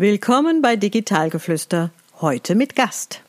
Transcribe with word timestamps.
Willkommen 0.00 0.62
bei 0.62 0.76
Digitalgeflüster, 0.76 1.90
heute 2.20 2.54
mit 2.54 2.76
Gast. 2.76 3.22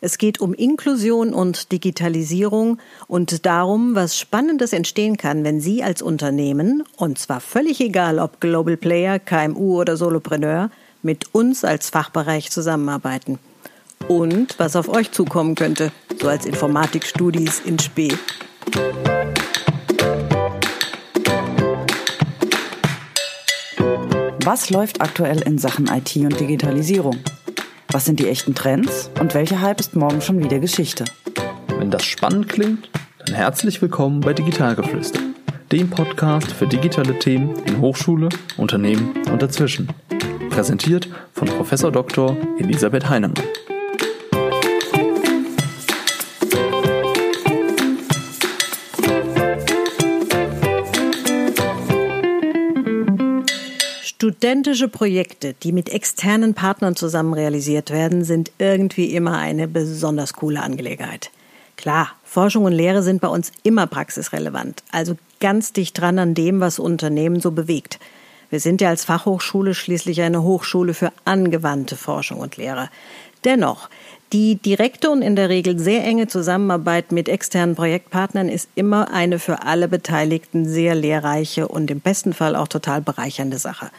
Es 0.00 0.18
geht 0.18 0.40
um 0.40 0.54
Inklusion 0.54 1.34
und 1.34 1.72
Digitalisierung 1.72 2.78
und 3.08 3.44
darum, 3.44 3.96
was 3.96 4.16
Spannendes 4.16 4.72
entstehen 4.72 5.16
kann, 5.16 5.42
wenn 5.42 5.60
Sie 5.60 5.82
als 5.82 6.00
Unternehmen, 6.00 6.84
und 6.96 7.18
zwar 7.18 7.40
völlig 7.40 7.80
egal 7.80 8.20
ob 8.20 8.40
Global 8.40 8.76
Player, 8.76 9.18
KMU 9.18 9.80
oder 9.80 9.96
Solopreneur, 9.96 10.70
mit 11.02 11.34
uns 11.34 11.64
als 11.64 11.90
Fachbereich 11.90 12.52
zusammenarbeiten. 12.52 13.40
Und 14.06 14.60
was 14.60 14.76
auf 14.76 14.88
euch 14.88 15.10
zukommen 15.10 15.56
könnte, 15.56 15.90
so 16.20 16.28
als 16.28 16.46
Informatikstudis 16.46 17.58
in 17.64 17.80
Spee. 17.80 18.16
Was 24.44 24.70
läuft 24.70 25.00
aktuell 25.00 25.40
in 25.42 25.56
Sachen 25.56 25.86
IT 25.86 26.16
und 26.16 26.40
Digitalisierung? 26.40 27.16
Was 27.92 28.06
sind 28.06 28.18
die 28.18 28.26
echten 28.26 28.56
Trends 28.56 29.08
und 29.20 29.34
welcher 29.34 29.60
Hype 29.60 29.78
ist 29.78 29.94
morgen 29.94 30.20
schon 30.20 30.42
wieder 30.42 30.58
Geschichte? 30.58 31.04
Wenn 31.78 31.92
das 31.92 32.04
spannend 32.04 32.48
klingt, 32.48 32.90
dann 33.24 33.36
herzlich 33.36 33.80
willkommen 33.80 34.20
bei 34.20 34.32
Digitalgeflüster, 34.32 35.20
dem 35.70 35.88
Podcast 35.90 36.50
für 36.50 36.66
digitale 36.66 37.16
Themen 37.20 37.54
in 37.66 37.80
Hochschule, 37.80 38.30
Unternehmen 38.56 39.14
und 39.30 39.42
dazwischen. 39.42 39.88
Präsentiert 40.50 41.08
von 41.32 41.46
Prof. 41.46 41.70
Dr. 41.70 42.36
Elisabeth 42.58 43.08
Heinemann. 43.08 43.44
Studentische 54.22 54.86
Projekte, 54.86 55.52
die 55.52 55.72
mit 55.72 55.88
externen 55.88 56.54
Partnern 56.54 56.94
zusammen 56.94 57.34
realisiert 57.34 57.90
werden, 57.90 58.22
sind 58.22 58.52
irgendwie 58.58 59.16
immer 59.16 59.36
eine 59.36 59.66
besonders 59.66 60.34
coole 60.34 60.62
Angelegenheit. 60.62 61.32
Klar, 61.76 62.12
Forschung 62.22 62.64
und 62.64 62.72
Lehre 62.72 63.02
sind 63.02 63.20
bei 63.20 63.26
uns 63.26 63.50
immer 63.64 63.88
praxisrelevant, 63.88 64.84
also 64.92 65.16
ganz 65.40 65.72
dicht 65.72 66.00
dran 66.00 66.20
an 66.20 66.34
dem, 66.34 66.60
was 66.60 66.78
Unternehmen 66.78 67.40
so 67.40 67.50
bewegt. 67.50 67.98
Wir 68.48 68.60
sind 68.60 68.80
ja 68.80 68.90
als 68.90 69.04
Fachhochschule 69.04 69.74
schließlich 69.74 70.22
eine 70.22 70.44
Hochschule 70.44 70.94
für 70.94 71.10
angewandte 71.24 71.96
Forschung 71.96 72.38
und 72.38 72.56
Lehre. 72.56 72.90
Dennoch, 73.44 73.90
die 74.32 74.54
direkte 74.54 75.10
und 75.10 75.22
in 75.22 75.34
der 75.34 75.48
Regel 75.48 75.80
sehr 75.80 76.04
enge 76.04 76.28
Zusammenarbeit 76.28 77.10
mit 77.10 77.28
externen 77.28 77.74
Projektpartnern 77.74 78.48
ist 78.48 78.68
immer 78.76 79.12
eine 79.12 79.40
für 79.40 79.64
alle 79.64 79.88
Beteiligten 79.88 80.68
sehr 80.68 80.94
lehrreiche 80.94 81.66
und 81.66 81.90
im 81.90 81.98
besten 81.98 82.32
Fall 82.32 82.54
auch 82.54 82.68
total 82.68 83.00
bereichernde 83.00 83.58
Sache 83.58 83.90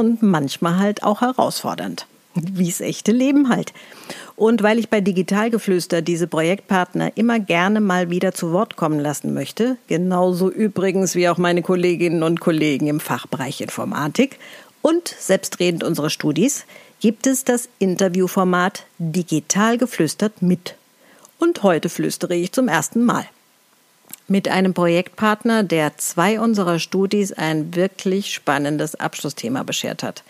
und 0.00 0.22
manchmal 0.22 0.78
halt 0.78 1.02
auch 1.02 1.20
herausfordernd. 1.20 2.06
Wie's 2.34 2.80
echte 2.80 3.12
Leben 3.12 3.50
halt. 3.50 3.74
Und 4.34 4.62
weil 4.62 4.78
ich 4.78 4.88
bei 4.88 5.00
Digitalgeflüster 5.00 6.00
diese 6.00 6.26
Projektpartner 6.26 7.16
immer 7.16 7.38
gerne 7.38 7.80
mal 7.80 8.08
wieder 8.08 8.32
zu 8.32 8.52
Wort 8.52 8.76
kommen 8.76 8.98
lassen 8.98 9.34
möchte, 9.34 9.76
genauso 9.88 10.50
übrigens 10.50 11.14
wie 11.14 11.28
auch 11.28 11.38
meine 11.38 11.62
Kolleginnen 11.62 12.22
und 12.22 12.40
Kollegen 12.40 12.86
im 12.86 13.00
Fachbereich 13.00 13.60
Informatik 13.60 14.38
und 14.80 15.08
selbstredend 15.08 15.84
unsere 15.84 16.08
Studis, 16.08 16.64
gibt 17.00 17.26
es 17.26 17.44
das 17.44 17.68
Interviewformat 17.78 18.84
Digital 18.98 19.76
geflüstert 19.76 20.40
mit. 20.40 20.76
Und 21.38 21.62
heute 21.62 21.90
flüstere 21.90 22.34
ich 22.34 22.52
zum 22.52 22.68
ersten 22.68 23.04
Mal 23.04 23.26
mit 24.30 24.48
einem 24.48 24.74
Projektpartner, 24.74 25.64
der 25.64 25.98
zwei 25.98 26.40
unserer 26.40 26.78
Studis 26.78 27.32
ein 27.32 27.74
wirklich 27.74 28.32
spannendes 28.32 28.94
Abschlussthema 28.94 29.64
beschert 29.64 30.04
hat. 30.04 30.22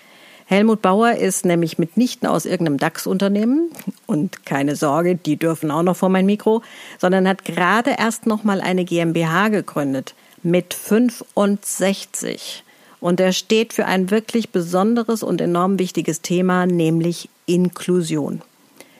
Helmut 0.47 0.81
Bauer 0.83 1.13
ist 1.13 1.45
nämlich 1.45 1.79
mitnichten 1.79 2.27
aus 2.27 2.47
irgendeinem 2.47 2.79
DAX-Unternehmen 2.79 3.71
und 4.07 4.47
keine 4.47 4.75
Sorge, 4.75 5.17
die 5.17 5.37
dürfen 5.37 5.71
auch 5.71 5.83
noch 5.83 5.97
vor 5.97 6.09
mein 6.09 6.27
Mikro, 6.27 6.63
sondern 6.99 7.29
hat 7.29 7.45
gerade 7.45 7.95
erst 7.99 8.27
noch 8.27 8.43
mal 8.43 8.63
eine 8.63 8.85
GmbH 8.85 9.49
gegründet 9.51 10.15
mit 10.43 10.73
65. 10.73 12.65
Und 13.01 13.21
er 13.21 13.33
steht 13.33 13.75
für 13.75 13.85
ein 13.85 14.11
wirklich 14.11 14.49
besonderes 14.49 15.23
und 15.23 15.43
enorm 15.43 15.79
wichtiges 15.79 16.23
Thema, 16.23 16.67
nämlich 16.67 17.29
Inklusion. 17.45 18.41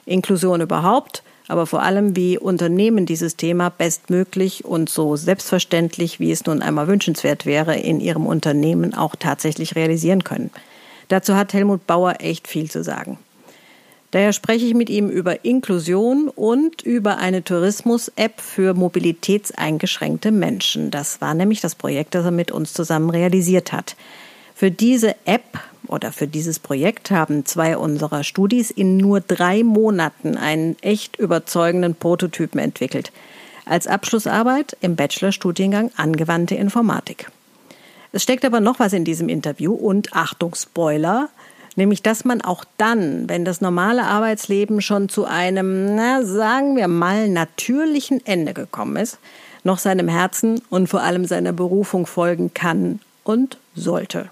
Inklusion 0.05 0.61
überhaupt 0.61 1.23
aber 1.51 1.67
vor 1.67 1.83
allem, 1.83 2.15
wie 2.15 2.37
Unternehmen 2.37 3.05
dieses 3.05 3.35
Thema 3.35 3.69
bestmöglich 3.69 4.63
und 4.63 4.89
so 4.89 5.17
selbstverständlich, 5.17 6.21
wie 6.21 6.31
es 6.31 6.45
nun 6.45 6.61
einmal 6.61 6.87
wünschenswert 6.87 7.45
wäre, 7.45 7.75
in 7.75 7.99
ihrem 7.99 8.25
Unternehmen 8.25 8.93
auch 8.93 9.15
tatsächlich 9.17 9.75
realisieren 9.75 10.23
können. 10.23 10.49
Dazu 11.09 11.35
hat 11.35 11.53
Helmut 11.53 11.85
Bauer 11.85 12.15
echt 12.19 12.47
viel 12.47 12.71
zu 12.71 12.85
sagen. 12.85 13.19
Daher 14.11 14.31
spreche 14.31 14.65
ich 14.65 14.73
mit 14.73 14.89
ihm 14.89 15.09
über 15.09 15.43
Inklusion 15.43 16.29
und 16.29 16.83
über 16.83 17.17
eine 17.17 17.43
Tourismus-App 17.43 18.39
für 18.39 18.73
mobilitätseingeschränkte 18.73 20.31
Menschen. 20.31 20.89
Das 20.89 21.19
war 21.19 21.33
nämlich 21.33 21.59
das 21.59 21.75
Projekt, 21.75 22.15
das 22.15 22.23
er 22.23 22.31
mit 22.31 22.51
uns 22.51 22.71
zusammen 22.71 23.09
realisiert 23.09 23.73
hat. 23.73 23.97
Für 24.55 24.71
diese 24.71 25.15
App 25.25 25.59
oder 25.91 26.11
für 26.11 26.27
dieses 26.27 26.59
Projekt 26.59 27.11
haben 27.11 27.45
zwei 27.45 27.77
unserer 27.77 28.23
Studis 28.23 28.71
in 28.71 28.97
nur 28.97 29.19
drei 29.19 29.63
Monaten 29.63 30.37
einen 30.37 30.77
echt 30.81 31.17
überzeugenden 31.17 31.95
Prototypen 31.95 32.59
entwickelt. 32.59 33.11
Als 33.65 33.87
Abschlussarbeit 33.87 34.75
im 34.81 34.95
Bachelorstudiengang 34.95 35.91
Angewandte 35.95 36.55
Informatik. 36.55 37.29
Es 38.11 38.23
steckt 38.23 38.43
aber 38.45 38.59
noch 38.59 38.79
was 38.79 38.93
in 38.93 39.05
diesem 39.05 39.29
Interview 39.29 39.73
und 39.73 40.13
Achtung 40.13 40.55
Spoiler, 40.55 41.29
nämlich 41.75 42.01
dass 42.01 42.25
man 42.25 42.41
auch 42.41 42.65
dann, 42.77 43.29
wenn 43.29 43.45
das 43.45 43.61
normale 43.61 44.03
Arbeitsleben 44.03 44.81
schon 44.81 45.09
zu 45.09 45.25
einem, 45.25 45.95
na, 45.95 46.23
sagen 46.23 46.75
wir 46.75 46.87
mal, 46.87 47.29
natürlichen 47.29 48.25
Ende 48.25 48.53
gekommen 48.53 48.97
ist, 48.97 49.19
noch 49.63 49.77
seinem 49.77 50.07
Herzen 50.07 50.61
und 50.69 50.87
vor 50.87 51.01
allem 51.01 51.25
seiner 51.25 51.53
Berufung 51.53 52.05
folgen 52.05 52.53
kann 52.53 52.99
und 53.23 53.57
sollte. 53.75 54.29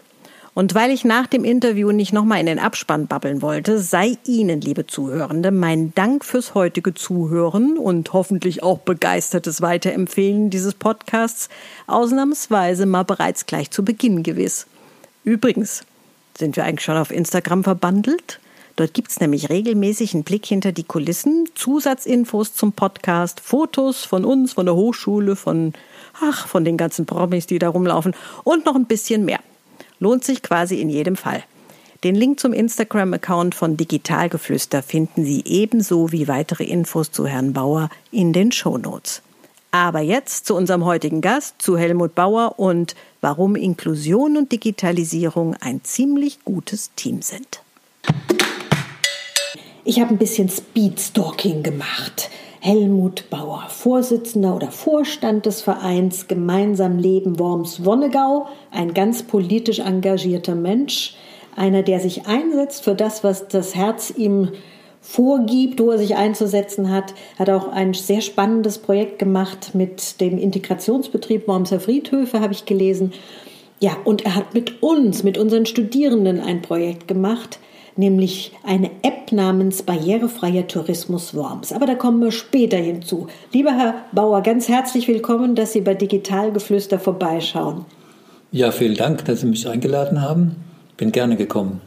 Und 0.60 0.76
weil 0.76 0.92
ich 0.92 1.06
nach 1.06 1.26
dem 1.26 1.46
Interview 1.46 1.94
nicht 1.94 2.12
nochmal 2.12 2.42
in 2.42 2.46
den 2.46 2.60
Abspann 2.60 3.08
babbeln 3.08 3.42
wollte, 3.42 3.80
sei 3.80 4.18
Ihnen, 4.26 4.60
liebe 4.60 4.86
Zuhörende, 4.86 5.52
mein 5.52 5.96
Dank 5.96 6.26
fürs 6.26 6.54
heutige 6.54 6.94
Zuhören 6.94 7.78
und 7.78 8.12
hoffentlich 8.12 8.62
auch 8.62 8.80
begeistertes 8.80 9.62
Weiterempfehlen 9.62 10.50
dieses 10.50 10.74
Podcasts 10.74 11.48
ausnahmsweise 11.88 12.86
mal 12.86 13.06
bereits 13.06 13.46
gleich 13.46 13.72
zu 13.72 13.86
Beginn 13.86 14.22
gewiss. 14.22 14.68
Übrigens, 15.24 15.86
sind 16.38 16.58
wir 16.58 16.66
eigentlich 16.66 16.84
schon 16.84 16.98
auf 16.98 17.12
Instagram 17.12 17.64
verbandelt? 17.64 18.42
Dort 18.76 18.94
gibt's 18.94 19.22
nämlich 19.22 19.50
regelmäßig 19.50 20.14
einen 20.14 20.26
Blick 20.26 20.46
hinter 20.46 20.74
die 20.74 20.84
Kulissen, 20.84 21.48
Zusatzinfos 21.56 22.54
zum 22.54 22.74
Podcast, 22.74 23.40
Fotos 23.40 24.04
von 24.04 24.26
uns, 24.26 24.52
von 24.52 24.66
der 24.66 24.76
Hochschule, 24.76 25.38
von, 25.38 25.72
ach, 26.22 26.48
von 26.48 26.66
den 26.66 26.76
ganzen 26.76 27.06
Promis, 27.06 27.48
die 27.48 27.60
da 27.60 27.70
rumlaufen 27.70 28.14
und 28.44 28.66
noch 28.66 28.76
ein 28.76 28.88
bisschen 28.88 29.24
mehr. 29.24 29.40
Lohnt 30.00 30.24
sich 30.24 30.42
quasi 30.42 30.80
in 30.80 30.90
jedem 30.90 31.16
Fall. 31.16 31.44
Den 32.04 32.16
Link 32.16 32.40
zum 32.40 32.54
Instagram-Account 32.54 33.54
von 33.54 33.76
Digitalgeflüster 33.76 34.82
finden 34.82 35.26
Sie 35.26 35.44
ebenso 35.46 36.14
wie 36.14 36.30
weitere 36.30 36.64
Infos 36.64 37.12
zu 37.12 37.28
Herrn 37.28 37.52
Bauer 37.52 37.90
in 38.10 38.32
den 38.32 38.54
Shownotes. 38.54 39.22
Aber 39.72 40.00
jetzt 40.00 40.46
zu 40.46 40.56
unserem 40.56 40.86
heutigen 40.86 41.20
Gast, 41.20 41.62
zu 41.62 41.78
Helmut 41.78 42.16
Bauer 42.16 42.58
und 42.58 42.96
warum 43.20 43.56
Inklusion 43.56 44.38
und 44.38 44.52
Digitalisierung 44.52 45.56
ein 45.60 45.84
ziemlich 45.84 46.44
gutes 46.46 46.92
Team 46.96 47.22
sind. 47.22 47.62
Ich 49.84 50.00
habe 50.00 50.12
ein 50.12 50.18
bisschen 50.18 50.50
Speedstalking 50.50 51.64
gemacht. 51.64 52.30
Helmut 52.62 53.30
Bauer, 53.30 53.66
Vorsitzender 53.70 54.56
oder 54.56 54.70
Vorstand 54.70 55.46
des 55.46 55.62
Vereins 55.62 56.28
Gemeinsam 56.28 56.98
Leben 56.98 57.40
Worms-Wonnegau, 57.40 58.48
ein 58.72 58.94
ganz 58.94 59.24
politisch 59.24 59.80
engagierter 59.80 60.56
Mensch, 60.56 61.16
einer, 61.56 61.84
der 61.84 62.00
sich 62.00 62.28
einsetzt 62.28 62.84
für 62.84 62.96
das, 62.96 63.24
was 63.24 63.48
das 63.48 63.76
Herz 63.76 64.12
ihm 64.16 64.50
vorgibt, 65.02 65.80
wo 65.80 65.92
er 65.92 65.98
sich 65.98 66.16
einzusetzen 66.18 66.92
hat, 66.92 67.14
hat 67.38 67.50
auch 67.50 67.70
ein 67.70 67.94
sehr 67.94 68.22
spannendes 68.22 68.78
Projekt 68.78 69.20
gemacht 69.20 69.74
mit 69.74 70.20
dem 70.20 70.38
Integrationsbetrieb 70.38 71.48
Wormser 71.48 71.80
Friedhöfe, 71.80 72.42
habe 72.42 72.54
ich 72.54 72.66
gelesen. 72.66 73.14
Ja, 73.82 73.96
und 74.04 74.26
er 74.26 74.36
hat 74.36 74.54
mit 74.54 74.84
uns, 74.84 75.24
mit 75.24 75.38
unseren 75.38 75.66
Studierenden 75.66 76.42
ein 76.42 76.62
Projekt 76.62 77.08
gemacht, 77.08 77.60
nämlich 77.96 78.52
eine 78.64 78.92
App 79.04 79.32
namens 79.32 79.84
Barrierefreier 79.84 80.68
Tourismus 80.68 81.34
Worms. 81.34 81.72
Aber 81.72 81.86
da 81.86 81.96
kommen 81.96 82.22
wir 82.22 82.32
später 82.32 82.78
hinzu. 82.78 83.28
Lieber 83.54 83.72
Herr 83.72 83.96
Bauer, 84.12 84.42
ganz 84.42 84.68
herzlich 84.68 85.08
willkommen, 85.08 85.56
dass 85.56 85.72
Sie 85.72 85.82
bei 85.82 85.94
Digitalgeflüster 85.94 87.00
vorbeischauen. 87.00 87.86
Ja, 88.52 88.72
vielen 88.72 88.96
Dank, 88.96 89.24
dass 89.26 89.42
Sie 89.42 89.46
mich 89.46 89.68
eingeladen 89.68 90.22
haben. 90.22 90.58
Bin 90.98 91.14
gerne 91.14 91.38
gekommen. 91.38 91.80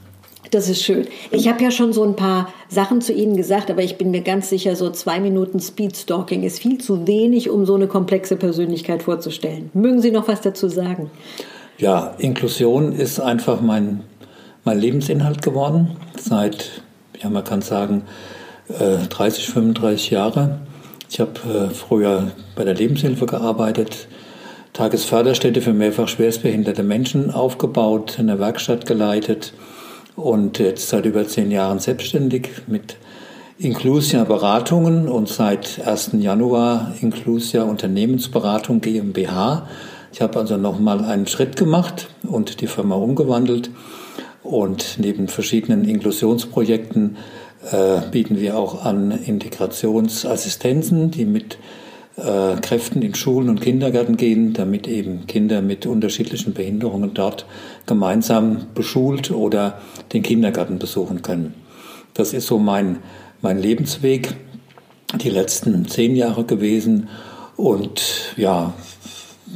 Das 0.51 0.69
ist 0.69 0.83
schön. 0.83 1.07
Ich 1.31 1.49
habe 1.49 1.63
ja 1.63 1.71
schon 1.71 1.93
so 1.93 2.03
ein 2.05 2.15
paar 2.15 2.53
Sachen 2.69 3.01
zu 3.01 3.13
Ihnen 3.13 3.37
gesagt, 3.37 3.71
aber 3.71 3.83
ich 3.83 3.97
bin 3.97 4.11
mir 4.11 4.21
ganz 4.21 4.51
sicher, 4.51 4.77
so 4.77 4.91
zwei 4.91 5.19
Minuten 5.19 5.61
Speedstalking 5.61 6.43
ist 6.43 6.61
viel 6.61 6.79
zu 6.79 7.07
wenig, 7.07 7.49
um 7.49 7.65
so 7.65 7.75
eine 7.75 7.87
komplexe 7.87 8.37
Persönlichkeit 8.37 9.03
vorzustellen. 9.03 9.71
Mögen 9.73 10.03
Sie 10.03 10.11
noch 10.11 10.29
was 10.29 10.43
dazu 10.43 10.69
sagen? 10.69 11.11
Ja, 11.83 12.15
Inklusion 12.19 12.93
ist 12.93 13.19
einfach 13.19 13.61
mein 13.61 14.05
mein 14.63 14.79
Lebensinhalt 14.79 15.43
geworden. 15.43 15.97
Seit, 16.17 16.83
ja, 17.21 17.29
man 17.29 17.43
kann 17.43 17.61
sagen, 17.61 18.03
30, 18.69 19.49
äh, 19.49 19.51
35 19.51 20.11
Jahre. 20.11 20.61
Ich 21.11 21.19
habe 21.19 21.33
äh, 21.41 21.75
früher 21.75 22.31
bei 22.55 22.63
der 22.63 22.75
Lebenshilfe 22.75 23.27
gearbeitet, 23.27 24.07
Tagesförderstätte 24.75 25.61
für 25.61 25.73
mehrfach 25.73 26.07
schwerstbehinderte 26.07 26.85
Menschen 26.85 27.33
aufgebaut, 27.33 28.15
eine 28.17 28.39
Werkstatt 28.39 28.87
geleitet 28.87 29.53
und 30.15 30.61
jetzt 30.61 30.89
seit 30.89 31.05
über 31.05 31.27
zehn 31.27 31.51
Jahren 31.51 31.81
selbstständig 31.81 32.49
mit 32.69 32.95
Inclusia 33.59 34.23
Beratungen 34.23 35.09
und 35.09 35.29
seit 35.29 35.85
1. 35.85 36.13
Januar 36.21 36.95
Inclusia 37.01 37.65
Unternehmensberatung 37.65 38.81
GmbH. 38.81 39.67
Ich 40.13 40.21
habe 40.21 40.39
also 40.39 40.59
nochmal 40.59 41.05
einen 41.05 41.27
Schritt 41.27 41.57
gemacht 41.57 42.09
und 42.23 42.61
die 42.61 42.67
Firma 42.67 42.97
umgewandelt 42.97 43.71
und 44.43 44.99
neben 44.99 45.27
verschiedenen 45.27 45.87
Inklusionsprojekten 45.87 47.17
äh, 47.71 48.03
bieten 48.11 48.39
wir 48.39 48.59
auch 48.59 48.85
an 48.85 49.11
Integrationsassistenzen, 49.11 51.11
die 51.11 51.25
mit 51.25 51.57
äh, 52.17 52.57
Kräften 52.61 53.01
in 53.01 53.15
Schulen 53.15 53.49
und 53.49 53.63
Kindergärten 53.63 54.19
gehen, 54.19 54.53
damit 54.53 54.87
eben 54.87 55.27
Kinder 55.27 55.63
mit 55.63 55.87
unterschiedlichen 55.87 56.53
Behinderungen 56.53 57.15
dort 57.15 57.47
gemeinsam 57.87 58.67
beschult 58.75 59.31
oder 59.31 59.81
den 60.13 60.23
Kindergarten 60.23 60.79
besuchen 60.79 61.23
können. 61.23 61.55
Das 62.13 62.35
ist 62.35 62.49
so 62.49 62.59
mein, 62.59 62.99
mein 63.41 63.59
Lebensweg, 63.59 64.35
die 65.15 65.31
letzten 65.31 65.89
zehn 65.89 66.17
Jahre 66.17 66.45
gewesen. 66.45 67.09
Und 67.57 68.35
ja, 68.37 68.75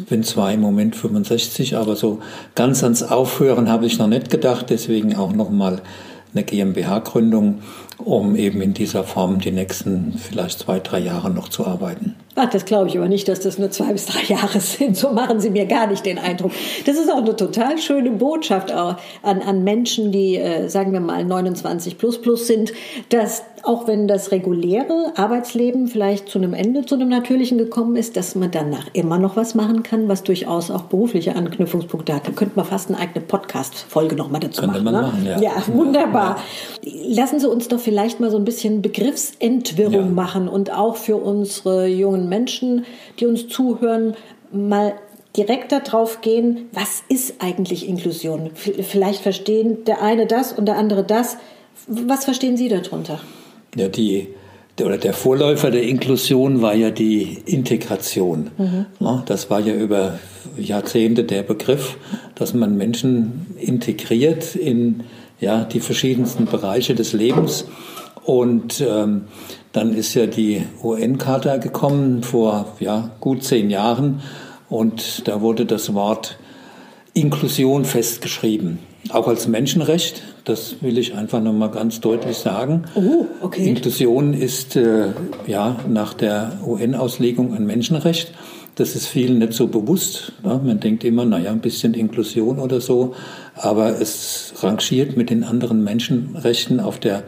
bin 0.09 0.23
zwar 0.23 0.53
im 0.53 0.61
Moment 0.61 0.97
65, 0.97 1.77
aber 1.77 1.97
so 1.97 2.21
ganz 2.55 2.83
ans 2.83 3.03
Aufhören 3.03 3.69
habe 3.69 3.87
ich 3.87 3.99
noch 3.99 4.09
nicht 4.09 4.31
gedacht. 4.31 4.67
Deswegen 4.71 5.17
auch 5.17 5.33
nochmal 5.33 5.81
eine 6.35 6.45
GmbH-Gründung, 6.45 7.63
um 7.99 8.37
eben 8.37 8.61
in 8.61 8.75
dieser 8.75 9.05
Form 9.05 9.41
die 9.41 9.53
nächsten 9.53 10.15
vielleicht 10.19 10.61
zwei, 10.61 10.81
drei 10.81 10.99
Jahre 10.99 11.31
noch 11.31 11.49
zu 11.49 11.67
arbeiten. 11.67 12.15
Ach, 12.39 12.51
das 12.51 12.67
glaube 12.67 12.89
ich 12.89 12.99
aber 12.99 13.09
nicht, 13.09 13.29
dass 13.29 13.41
das 13.41 13.59
nur 13.59 13.71
zwei 13.71 13.93
bis 13.93 14.05
drei 14.05 14.23
Jahre 14.23 14.61
sind. 14.61 14.97
So 14.97 15.11
machen 15.11 15.41
Sie 15.41 15.49
mir 15.49 15.65
gar 15.65 15.87
nicht 15.87 16.05
den 16.05 16.19
Eindruck. 16.19 16.53
Das 16.85 16.99
ist 16.99 17.11
auch 17.11 17.19
eine 17.19 17.35
total 17.35 17.79
schöne 17.79 18.11
Botschaft 18.11 18.71
an, 18.71 18.97
an 19.23 19.65
Menschen, 19.65 20.13
die, 20.13 20.37
äh, 20.37 20.69
sagen 20.69 20.93
wir 20.93 21.01
mal, 21.01 21.25
29 21.25 21.97
plus 21.97 22.21
plus 22.21 22.47
sind, 22.47 22.73
dass 23.09 23.43
auch 23.63 23.89
wenn 23.89 24.07
das 24.07 24.31
reguläre 24.31 25.13
Arbeitsleben 25.17 25.89
vielleicht 25.89 26.29
zu 26.29 26.39
einem 26.39 26.55
Ende, 26.55 26.85
zu 26.87 26.95
einem 26.95 27.09
natürlichen 27.09 27.59
gekommen 27.59 27.97
ist, 27.97 28.17
dass 28.17 28.35
man 28.37 28.51
danach 28.51 28.87
immer 28.93 29.19
noch 29.19 29.35
was 29.35 29.55
machen 29.55 29.83
kann, 29.83 30.09
was 30.09 30.23
durchaus 30.23 30.71
auch 30.71 30.83
berufliche 30.83 31.35
Anknüpfungspunkte 31.35 32.15
hat. 32.15 32.29
Da 32.29 32.33
könnte 32.33 32.55
man 32.57 32.65
fast 32.65 32.91
eine 32.91 32.99
eigene 32.99 33.25
Podcast-Folge 33.25 34.15
nochmal 34.15 34.41
dazu 34.41 34.61
Könnte 34.61 34.83
machen. 34.83 34.85
Man 34.85 34.95
ne? 34.95 35.01
machen 35.09 35.27
ja. 35.27 35.41
ja, 35.41 35.53
wunderbar. 35.67 36.39
Ja. 36.83 36.93
Lassen 37.23 37.41
Sie 37.41 37.49
uns 37.49 37.67
doch 37.67 37.81
vielleicht 37.87 38.19
mal 38.19 38.33
so 38.33 38.37
ein 38.37 38.45
bisschen 38.45 38.83
Begriffsentwirrung 38.83 39.95
ja. 39.95 40.11
machen 40.11 40.49
und 40.49 40.73
auch 40.73 40.97
für 40.97 41.15
unsere 41.15 41.87
jungen 41.87 42.29
Menschen, 42.29 42.85
die 43.21 43.27
uns 43.27 43.47
zuhören, 43.47 44.17
mal 44.51 44.95
direkt 45.37 45.71
darauf 45.71 46.21
gehen, 46.21 46.67
was 46.73 47.05
ist 47.09 47.37
eigentlich 47.39 47.89
Inklusion? 47.89 48.51
Vielleicht 48.55 49.21
verstehen 49.21 49.85
der 49.85 50.03
eine 50.03 50.27
das 50.27 50.53
und 50.53 50.67
der 50.67 50.77
andere 50.77 51.05
das. 51.05 51.37
Was 51.87 52.25
verstehen 52.25 52.57
Sie 52.57 52.69
darunter? 52.69 53.21
Ja, 53.77 53.87
die, 53.87 54.35
oder 54.83 54.99
der 54.99 55.13
Vorläufer 55.13 55.71
der 55.71 55.85
Inklusion 55.85 56.63
war 56.63 56.75
ja 56.75 56.91
die 56.91 57.39
Integration. 57.47 58.51
Mhm. 58.59 58.87
Das 59.27 59.49
war 59.49 59.61
ja 59.61 59.75
über 59.75 60.19
Jahrzehnte 60.59 61.23
der 61.23 61.45
Begriff, 61.45 61.99
dass 62.35 62.53
man 62.53 62.77
Menschen 62.77 63.47
integriert 63.61 64.57
in 64.57 65.05
ja, 65.41 65.65
die 65.65 65.81
verschiedensten 65.81 66.47
Bereiche 66.47 66.95
des 66.95 67.13
Lebens. 67.13 67.67
Und 68.25 68.81
ähm, 68.81 69.27
dann 69.73 69.95
ist 69.95 70.15
ja 70.15 70.27
die 70.27 70.65
UN-Charta 70.83 71.59
gekommen 71.59 72.23
vor 72.23 72.77
ja, 72.81 73.11
gut 73.21 73.45
zehn 73.45 73.71
Jahren 73.71 74.21
und 74.69 75.29
da 75.29 75.41
wurde 75.41 75.67
das 75.67 75.95
Wort 75.95 76.39
Inklusion 77.15 77.85
festgeschrieben, 77.85 78.79
auch 79.11 79.29
als 79.29 79.47
Menschenrecht. 79.47 80.23
Das 80.45 80.77
will 80.81 80.99
ich 80.99 81.15
einfach 81.15 81.41
nochmal 81.41 81.71
ganz 81.71 82.01
deutlich 82.01 82.37
sagen. 82.37 82.85
Oh, 82.95 83.27
okay. 83.41 83.69
Inklusion 83.69 84.35
ist 84.35 84.77
äh, 84.77 85.09
ja 85.47 85.77
nach 85.89 86.15
der 86.15 86.59
UN-Auslegung 86.67 87.55
ein 87.55 87.67
Menschenrecht. 87.67 88.33
Das 88.77 88.95
ist 88.95 89.07
vielen 89.07 89.39
nicht 89.39 89.55
so 89.55 89.69
bewusst. 89.69 90.33
Ne? 90.45 90.61
Man 90.63 90.81
denkt 90.81 91.03
immer, 91.03 91.25
naja, 91.25 91.51
ein 91.51 91.61
bisschen 91.61 91.95
Inklusion 91.95 92.59
oder 92.59 92.83
so, 92.83 93.15
aber 93.55 94.01
es 94.01 94.53
rangiert 94.61 95.17
mit 95.17 95.31
den 95.31 95.45
anderen 95.45 95.83
Menschenrechten 95.83 96.79
auf 96.79 97.01
der 97.01 97.25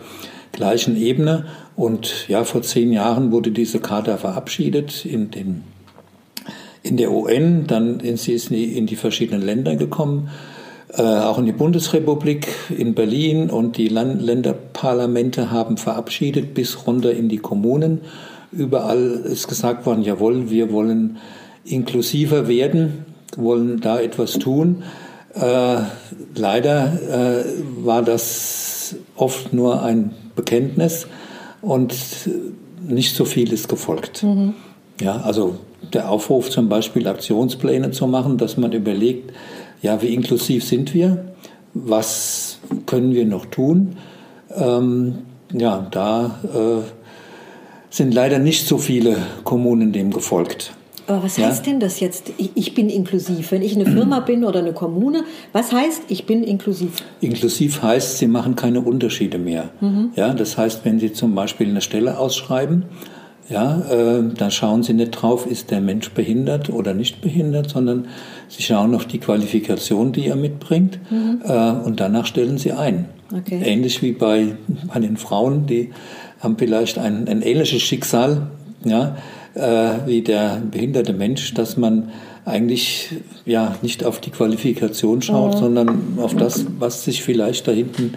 gleichen 0.52 0.94
Ebene. 0.94 1.46
Und 1.74 2.28
ja, 2.28 2.44
vor 2.44 2.60
zehn 2.60 2.92
Jahren 2.92 3.32
wurde 3.32 3.50
diese 3.50 3.80
Charta 3.80 4.18
verabschiedet 4.18 5.06
in 5.06 5.30
den 5.30 5.64
in 6.82 6.96
der 6.96 7.10
UN, 7.10 7.66
dann 7.66 8.00
in, 8.00 8.16
sie 8.16 8.32
ist 8.32 8.50
in 8.50 8.86
die 8.86 8.96
verschiedenen 8.96 9.42
Länder 9.42 9.76
gekommen, 9.76 10.30
äh, 10.94 11.02
auch 11.02 11.38
in 11.38 11.44
die 11.44 11.52
Bundesrepublik, 11.52 12.46
in 12.76 12.94
Berlin 12.94 13.50
und 13.50 13.76
die 13.76 13.88
Land 13.88 14.22
Länderparlamente 14.22 15.50
haben 15.50 15.76
verabschiedet 15.76 16.54
bis 16.54 16.86
runter 16.86 17.12
in 17.12 17.28
die 17.28 17.38
Kommunen. 17.38 18.02
Überall 18.50 19.22
ist 19.24 19.48
gesagt 19.48 19.86
worden, 19.86 20.02
jawohl, 20.02 20.50
wir 20.50 20.72
wollen 20.72 21.18
inklusiver 21.64 22.48
werden, 22.48 23.04
wollen 23.36 23.80
da 23.80 24.00
etwas 24.00 24.38
tun. 24.38 24.82
Äh, 25.34 25.80
leider 26.34 26.92
äh, 27.10 27.44
war 27.84 28.02
das 28.02 28.96
oft 29.16 29.52
nur 29.52 29.82
ein 29.82 30.12
Bekenntnis 30.34 31.06
und 31.60 31.94
nicht 32.86 33.14
so 33.14 33.24
viel 33.24 33.52
ist 33.52 33.68
gefolgt. 33.68 34.22
Mhm. 34.22 34.54
Ja, 35.00 35.20
also 35.20 35.58
der 35.92 36.10
Aufruf 36.10 36.50
zum 36.50 36.68
Beispiel 36.68 37.06
Aktionspläne 37.06 37.90
zu 37.90 38.06
machen, 38.06 38.38
dass 38.38 38.56
man 38.56 38.72
überlegt, 38.72 39.32
ja, 39.82 40.02
wie 40.02 40.12
inklusiv 40.12 40.64
sind 40.64 40.94
wir? 40.94 41.32
Was 41.74 42.58
können 42.86 43.14
wir 43.14 43.24
noch 43.24 43.46
tun? 43.46 43.96
Ähm, 44.56 45.18
ja, 45.52 45.86
da 45.90 46.38
äh, 46.52 46.97
sind 47.90 48.12
leider 48.12 48.38
nicht 48.38 48.66
so 48.66 48.78
viele 48.78 49.16
Kommunen 49.44 49.92
dem 49.92 50.10
gefolgt. 50.10 50.72
Aber 51.08 51.22
was 51.22 51.38
heißt 51.38 51.64
ja? 51.64 51.72
denn 51.72 51.80
das 51.80 52.00
jetzt? 52.00 52.32
Ich 52.36 52.74
bin 52.74 52.90
inklusiv. 52.90 53.50
Wenn 53.50 53.62
ich 53.62 53.74
eine 53.74 53.86
Firma 53.86 54.20
bin 54.26 54.44
oder 54.44 54.58
eine 54.58 54.74
Kommune, 54.74 55.24
was 55.52 55.72
heißt, 55.72 56.02
ich 56.08 56.26
bin 56.26 56.44
inklusiv? 56.44 56.96
Inklusiv 57.22 57.82
heißt, 57.82 58.18
Sie 58.18 58.26
machen 58.26 58.56
keine 58.56 58.82
Unterschiede 58.82 59.38
mehr. 59.38 59.70
Mhm. 59.80 60.10
Ja, 60.16 60.34
das 60.34 60.58
heißt, 60.58 60.84
wenn 60.84 61.00
Sie 61.00 61.12
zum 61.14 61.34
Beispiel 61.34 61.68
eine 61.68 61.80
Stelle 61.80 62.18
ausschreiben, 62.18 62.84
ja, 63.48 63.80
äh, 63.90 64.22
da 64.36 64.50
schauen 64.50 64.82
Sie 64.82 64.92
nicht 64.92 65.12
drauf, 65.12 65.46
ist 65.46 65.70
der 65.70 65.80
Mensch 65.80 66.10
behindert 66.10 66.68
oder 66.68 66.92
nicht 66.92 67.22
behindert, 67.22 67.70
sondern 67.70 68.08
Sie 68.48 68.62
schauen 68.62 68.94
auf 68.94 69.06
die 69.06 69.18
Qualifikation, 69.18 70.12
die 70.12 70.26
er 70.26 70.36
mitbringt, 70.36 70.98
mhm. 71.10 71.40
äh, 71.42 71.70
und 71.70 72.00
danach 72.00 72.26
stellen 72.26 72.58
Sie 72.58 72.72
ein. 72.72 73.06
Okay. 73.34 73.60
Ähnlich 73.64 74.02
wie 74.02 74.12
bei, 74.12 74.56
bei 74.92 75.00
den 75.00 75.16
Frauen, 75.16 75.66
die 75.66 75.90
haben 76.40 76.56
vielleicht 76.58 76.98
ein, 76.98 77.28
ein 77.28 77.42
ähnliches 77.42 77.82
Schicksal, 77.82 78.48
ja, 78.84 79.16
äh, 79.54 80.06
wie 80.06 80.22
der 80.22 80.62
behinderte 80.70 81.12
Mensch, 81.12 81.54
dass 81.54 81.76
man 81.76 82.10
eigentlich 82.44 83.10
ja 83.44 83.76
nicht 83.82 84.04
auf 84.04 84.20
die 84.20 84.30
Qualifikation 84.30 85.20
schaut, 85.20 85.54
mhm. 85.54 85.58
sondern 85.58 86.18
auf 86.18 86.34
das, 86.34 86.66
was 86.78 87.04
sich 87.04 87.22
vielleicht 87.22 87.68
da 87.68 87.72
hinten 87.72 88.14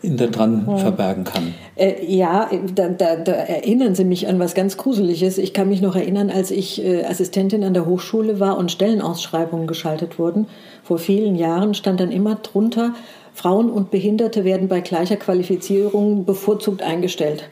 in 0.00 0.16
der 0.16 0.28
dran 0.28 0.64
ja. 0.68 0.76
verbergen 0.76 1.24
kann. 1.24 1.54
Äh, 1.74 2.04
ja, 2.06 2.48
da, 2.74 2.88
da, 2.88 3.16
da, 3.16 3.32
erinnern 3.32 3.96
Sie 3.96 4.04
mich 4.04 4.28
an 4.28 4.38
was 4.38 4.54
ganz 4.54 4.76
Gruseliges. 4.76 5.38
Ich 5.38 5.52
kann 5.52 5.68
mich 5.68 5.82
noch 5.82 5.96
erinnern, 5.96 6.30
als 6.30 6.52
ich 6.52 6.84
äh, 6.84 7.04
Assistentin 7.04 7.64
an 7.64 7.74
der 7.74 7.84
Hochschule 7.84 8.38
war 8.38 8.58
und 8.58 8.70
Stellenausschreibungen 8.70 9.66
geschaltet 9.66 10.18
wurden. 10.18 10.46
Vor 10.84 10.98
vielen 10.98 11.34
Jahren 11.34 11.74
stand 11.74 11.98
dann 11.98 12.12
immer 12.12 12.36
drunter, 12.36 12.94
Frauen 13.34 13.70
und 13.70 13.90
Behinderte 13.90 14.44
werden 14.44 14.68
bei 14.68 14.80
gleicher 14.80 15.16
Qualifizierung 15.16 16.24
bevorzugt 16.24 16.82
eingestellt. 16.82 17.48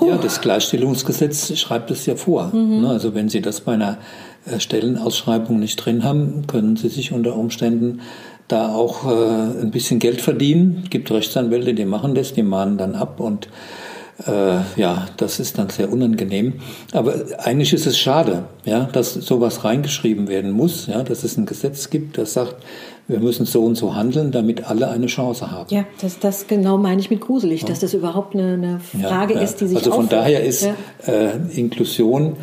Ja, 0.00 0.16
das 0.16 0.40
Gleichstellungsgesetz 0.40 1.56
schreibt 1.58 1.90
es 1.90 2.06
ja 2.06 2.16
vor. 2.16 2.54
Mhm. 2.54 2.82
Ne, 2.82 2.88
also 2.88 3.14
wenn 3.14 3.28
Sie 3.28 3.40
das 3.40 3.60
bei 3.60 3.72
einer 3.74 3.98
äh, 4.46 4.60
Stellenausschreibung 4.60 5.58
nicht 5.58 5.76
drin 5.76 6.04
haben, 6.04 6.46
können 6.46 6.76
Sie 6.76 6.88
sich 6.88 7.12
unter 7.12 7.36
Umständen 7.36 8.00
da 8.46 8.74
auch 8.74 9.04
äh, 9.04 9.60
ein 9.60 9.70
bisschen 9.70 9.98
Geld 9.98 10.20
verdienen. 10.20 10.82
Es 10.84 10.90
gibt 10.90 11.10
Rechtsanwälte, 11.10 11.74
die 11.74 11.84
machen 11.84 12.14
das, 12.14 12.32
die 12.32 12.42
mahnen 12.42 12.78
dann 12.78 12.94
ab 12.94 13.20
und 13.20 13.48
äh, 14.26 14.60
ja, 14.76 15.06
das 15.16 15.38
ist 15.38 15.58
dann 15.58 15.68
sehr 15.68 15.92
unangenehm. 15.92 16.54
Aber 16.92 17.14
eigentlich 17.38 17.72
ist 17.72 17.86
es 17.86 17.98
schade, 17.98 18.44
ja, 18.64 18.84
dass 18.84 19.14
sowas 19.14 19.64
reingeschrieben 19.64 20.28
werden 20.28 20.50
muss, 20.50 20.86
ja, 20.86 21.02
dass 21.02 21.24
es 21.24 21.36
ein 21.36 21.46
Gesetz 21.46 21.90
gibt, 21.90 22.18
das 22.18 22.32
sagt, 22.32 22.56
wir 23.08 23.20
müssen 23.20 23.46
so 23.46 23.64
und 23.64 23.74
so 23.74 23.94
handeln, 23.94 24.30
damit 24.30 24.68
alle 24.68 24.88
eine 24.88 25.06
Chance 25.06 25.50
haben. 25.50 25.74
Ja, 25.74 25.84
das, 26.00 26.18
das 26.18 26.46
genau 26.46 26.76
meine 26.76 27.00
ich 27.00 27.10
mit 27.10 27.22
gruselig, 27.22 27.62
ja. 27.62 27.68
dass 27.68 27.80
das 27.80 27.94
überhaupt 27.94 28.34
eine, 28.34 28.52
eine 28.52 28.80
Frage 28.80 29.34
ja, 29.34 29.40
ja. 29.40 29.44
ist, 29.44 29.60
die 29.60 29.68
sich 29.68 29.78
Also 29.78 29.92
von 29.92 30.08
daher 30.08 30.44
ist 30.44 30.68
äh, 31.06 31.30
Inklusion 31.54 32.36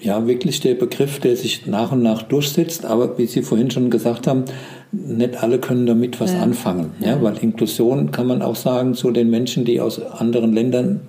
ja 0.00 0.26
wirklich 0.26 0.60
der 0.60 0.74
Begriff, 0.74 1.20
der 1.20 1.36
sich 1.36 1.66
nach 1.66 1.92
und 1.92 2.02
nach 2.02 2.22
durchsetzt. 2.22 2.84
Aber 2.84 3.18
wie 3.18 3.26
Sie 3.26 3.42
vorhin 3.42 3.70
schon 3.70 3.88
gesagt 3.88 4.26
haben, 4.26 4.46
nicht 4.90 5.40
alle 5.40 5.60
können 5.60 5.86
damit 5.86 6.20
was 6.20 6.34
anfangen. 6.34 6.90
Ja, 6.98 7.22
weil 7.22 7.38
Inklusion 7.38 8.10
kann 8.10 8.26
man 8.26 8.42
auch 8.42 8.56
sagen 8.56 8.94
zu 8.94 9.12
den 9.12 9.30
Menschen, 9.30 9.64
die 9.64 9.80
aus 9.80 10.02
anderen 10.02 10.52
Ländern 10.52 11.02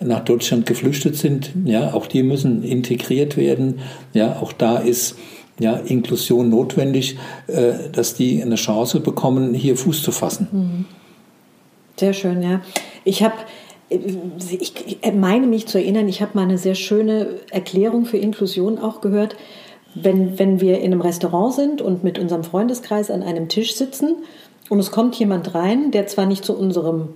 nach 0.00 0.24
Deutschland 0.24 0.64
geflüchtet 0.64 1.16
sind. 1.16 1.52
Ja, 1.64 1.92
auch 1.92 2.06
die 2.06 2.22
müssen 2.22 2.62
integriert 2.62 3.36
werden. 3.36 3.80
Ja, 4.14 4.38
auch 4.40 4.52
da 4.52 4.78
ist 4.78 5.16
ja, 5.58 5.74
Inklusion 5.76 6.48
notwendig, 6.48 7.18
äh, 7.46 7.72
dass 7.92 8.14
die 8.14 8.42
eine 8.42 8.56
Chance 8.56 9.00
bekommen, 9.00 9.54
hier 9.54 9.76
Fuß 9.76 10.02
zu 10.02 10.12
fassen. 10.12 10.48
Mhm. 10.50 10.84
Sehr 11.96 12.12
schön, 12.12 12.42
ja. 12.42 12.60
Ich 13.04 13.22
habe 13.22 13.34
ich 13.90 15.00
meine 15.14 15.46
mich 15.46 15.66
zu 15.66 15.78
erinnern, 15.78 16.08
ich 16.08 16.20
habe 16.20 16.32
mal 16.34 16.42
eine 16.42 16.58
sehr 16.58 16.74
schöne 16.74 17.40
Erklärung 17.50 18.04
für 18.04 18.18
Inklusion 18.18 18.78
auch 18.78 19.00
gehört. 19.00 19.36
Wenn, 19.94 20.38
wenn 20.38 20.60
wir 20.60 20.78
in 20.78 20.92
einem 20.92 21.00
Restaurant 21.00 21.54
sind 21.54 21.80
und 21.80 22.04
mit 22.04 22.18
unserem 22.18 22.44
Freundeskreis 22.44 23.10
an 23.10 23.22
einem 23.22 23.48
Tisch 23.48 23.74
sitzen 23.74 24.16
und 24.68 24.78
es 24.78 24.90
kommt 24.90 25.18
jemand 25.18 25.54
rein, 25.54 25.90
der 25.90 26.06
zwar 26.06 26.26
nicht 26.26 26.44
zu 26.44 26.56
unserem 26.56 27.08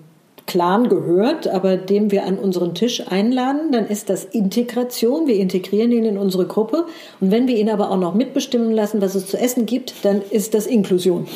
Clan 0.46 0.88
gehört, 0.88 1.48
aber 1.48 1.76
dem 1.76 2.10
wir 2.10 2.24
an 2.24 2.38
unseren 2.38 2.74
Tisch 2.74 3.02
einladen, 3.08 3.72
dann 3.72 3.86
ist 3.86 4.10
das 4.10 4.24
Integration. 4.24 5.26
Wir 5.26 5.36
integrieren 5.36 5.92
ihn 5.92 6.04
in 6.04 6.18
unsere 6.18 6.46
Gruppe. 6.46 6.86
Und 7.20 7.30
wenn 7.30 7.46
wir 7.46 7.56
ihn 7.56 7.70
aber 7.70 7.90
auch 7.90 7.98
noch 7.98 8.14
mitbestimmen 8.14 8.72
lassen, 8.72 9.00
was 9.00 9.14
es 9.14 9.26
zu 9.26 9.38
essen 9.38 9.66
gibt, 9.66 9.94
dann 10.02 10.20
ist 10.30 10.54
das 10.54 10.66
Inklusion. 10.66 11.26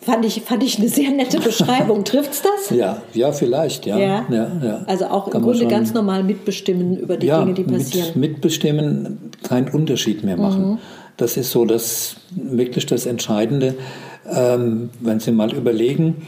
Fand 0.00 0.24
ich, 0.24 0.42
fand 0.42 0.62
ich 0.62 0.78
eine 0.78 0.88
sehr 0.88 1.10
nette 1.10 1.40
Beschreibung. 1.40 2.04
Trifft's 2.04 2.40
das? 2.40 2.70
Ja, 2.70 3.02
ja, 3.12 3.32
vielleicht, 3.32 3.86
ja. 3.86 3.98
ja. 3.98 4.24
ja, 4.30 4.52
ja. 4.62 4.84
Also 4.86 5.06
auch 5.06 5.30
Kann 5.30 5.40
im 5.42 5.48
Grunde 5.48 5.66
ganz 5.66 5.92
normal 5.94 6.22
mitbestimmen 6.22 6.96
über 6.96 7.16
die 7.16 7.26
Dinge, 7.26 7.54
die 7.54 7.64
passieren. 7.64 8.08
Mit, 8.14 8.32
mitbestimmen, 8.32 9.32
keinen 9.42 9.68
Unterschied 9.68 10.22
mehr 10.22 10.36
machen. 10.36 10.70
Mhm. 10.70 10.78
Das 11.16 11.36
ist 11.36 11.50
so 11.50 11.64
das 11.64 12.16
wirklich 12.30 12.86
das 12.86 13.06
Entscheidende. 13.06 13.74
Ähm, 14.32 14.90
wenn 15.00 15.18
Sie 15.18 15.32
mal 15.32 15.52
überlegen, 15.52 16.26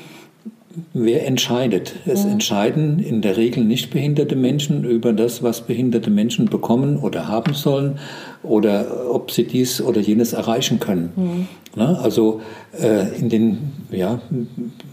wer 0.92 1.26
entscheidet? 1.26 1.94
Es 2.06 2.24
mhm. 2.24 2.32
entscheiden 2.32 2.98
in 2.98 3.20
der 3.20 3.36
Regel 3.36 3.64
nicht 3.64 3.90
behinderte 3.90 4.36
Menschen 4.36 4.84
über 4.84 5.12
das, 5.12 5.42
was 5.42 5.62
behinderte 5.62 6.10
Menschen 6.10 6.46
bekommen 6.46 6.98
oder 6.98 7.28
haben 7.28 7.54
sollen 7.54 7.98
oder 8.42 9.10
ob 9.10 9.30
sie 9.30 9.44
dies 9.44 9.80
oder 9.80 10.00
jenes 10.00 10.32
erreichen 10.32 10.78
können. 10.78 11.12
Mhm. 11.16 11.48
Na, 11.76 11.94
also 12.00 12.40
äh, 12.80 13.16
in 13.18 13.28
den 13.28 13.72
ja, 13.90 14.20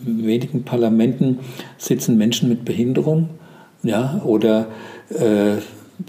wenigen 0.02 0.64
Parlamenten 0.64 1.40
sitzen 1.78 2.18
Menschen 2.18 2.50
mit 2.50 2.66
Behinderung 2.66 3.30
ja, 3.84 4.22
oder 4.24 4.68
äh, 5.10 5.58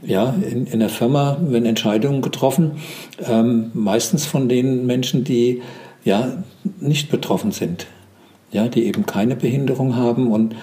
ja, 0.04 0.34
in, 0.50 0.66
in 0.66 0.80
der 0.80 0.88
Firma 0.88 1.38
werden 1.40 1.66
Entscheidungen 1.66 2.20
getroffen, 2.20 2.72
ähm, 3.24 3.70
meistens 3.74 4.26
von 4.26 4.48
den 4.48 4.86
Menschen, 4.86 5.24
die 5.24 5.62
ja 6.04 6.42
nicht 6.80 7.10
betroffen 7.10 7.52
sind 7.52 7.86
ja, 8.50 8.68
die 8.68 8.84
eben 8.84 9.06
keine 9.06 9.36
Behinderung 9.36 9.96
haben 9.96 10.30
und 10.30 10.54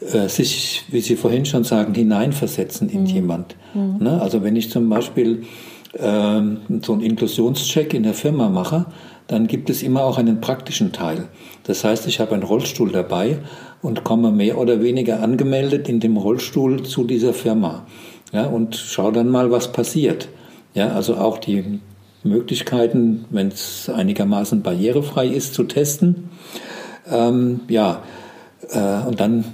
äh, 0.00 0.28
sich, 0.28 0.84
wie 0.90 1.00
Sie 1.00 1.16
vorhin 1.16 1.46
schon 1.46 1.64
sagen, 1.64 1.94
hineinversetzen 1.94 2.88
in 2.88 3.02
mhm. 3.02 3.06
jemand. 3.06 3.56
Mhm. 3.74 3.96
Ne? 4.00 4.20
Also 4.20 4.42
wenn 4.42 4.56
ich 4.56 4.70
zum 4.70 4.88
Beispiel 4.88 5.42
äh, 5.94 6.40
so 6.82 6.92
einen 6.92 7.02
Inklusionscheck 7.02 7.94
in 7.94 8.02
der 8.02 8.14
Firma 8.14 8.48
mache, 8.48 8.86
dann 9.26 9.46
gibt 9.46 9.70
es 9.70 9.82
immer 9.82 10.04
auch 10.04 10.18
einen 10.18 10.40
praktischen 10.40 10.92
Teil. 10.92 11.28
Das 11.64 11.84
heißt, 11.84 12.06
ich 12.06 12.20
habe 12.20 12.34
einen 12.34 12.42
Rollstuhl 12.42 12.92
dabei 12.92 13.38
und 13.80 14.04
komme 14.04 14.30
mehr 14.30 14.58
oder 14.58 14.82
weniger 14.82 15.22
angemeldet 15.22 15.88
in 15.88 16.00
dem 16.00 16.16
Rollstuhl 16.16 16.82
zu 16.82 17.04
dieser 17.04 17.32
Firma. 17.32 17.86
Ja, 18.32 18.46
und 18.46 18.76
schaue 18.76 19.12
dann 19.12 19.28
mal, 19.28 19.50
was 19.50 19.72
passiert. 19.72 20.28
Ja, 20.74 20.88
also 20.88 21.16
auch 21.16 21.38
die 21.38 21.80
Möglichkeiten, 22.24 23.26
wenn 23.30 23.48
es 23.48 23.88
einigermaßen 23.88 24.62
barrierefrei 24.62 25.28
ist, 25.28 25.54
zu 25.54 25.64
testen. 25.64 26.30
Ähm, 27.10 27.60
ja, 27.68 28.02
äh, 28.70 29.06
und 29.06 29.20
dann 29.20 29.44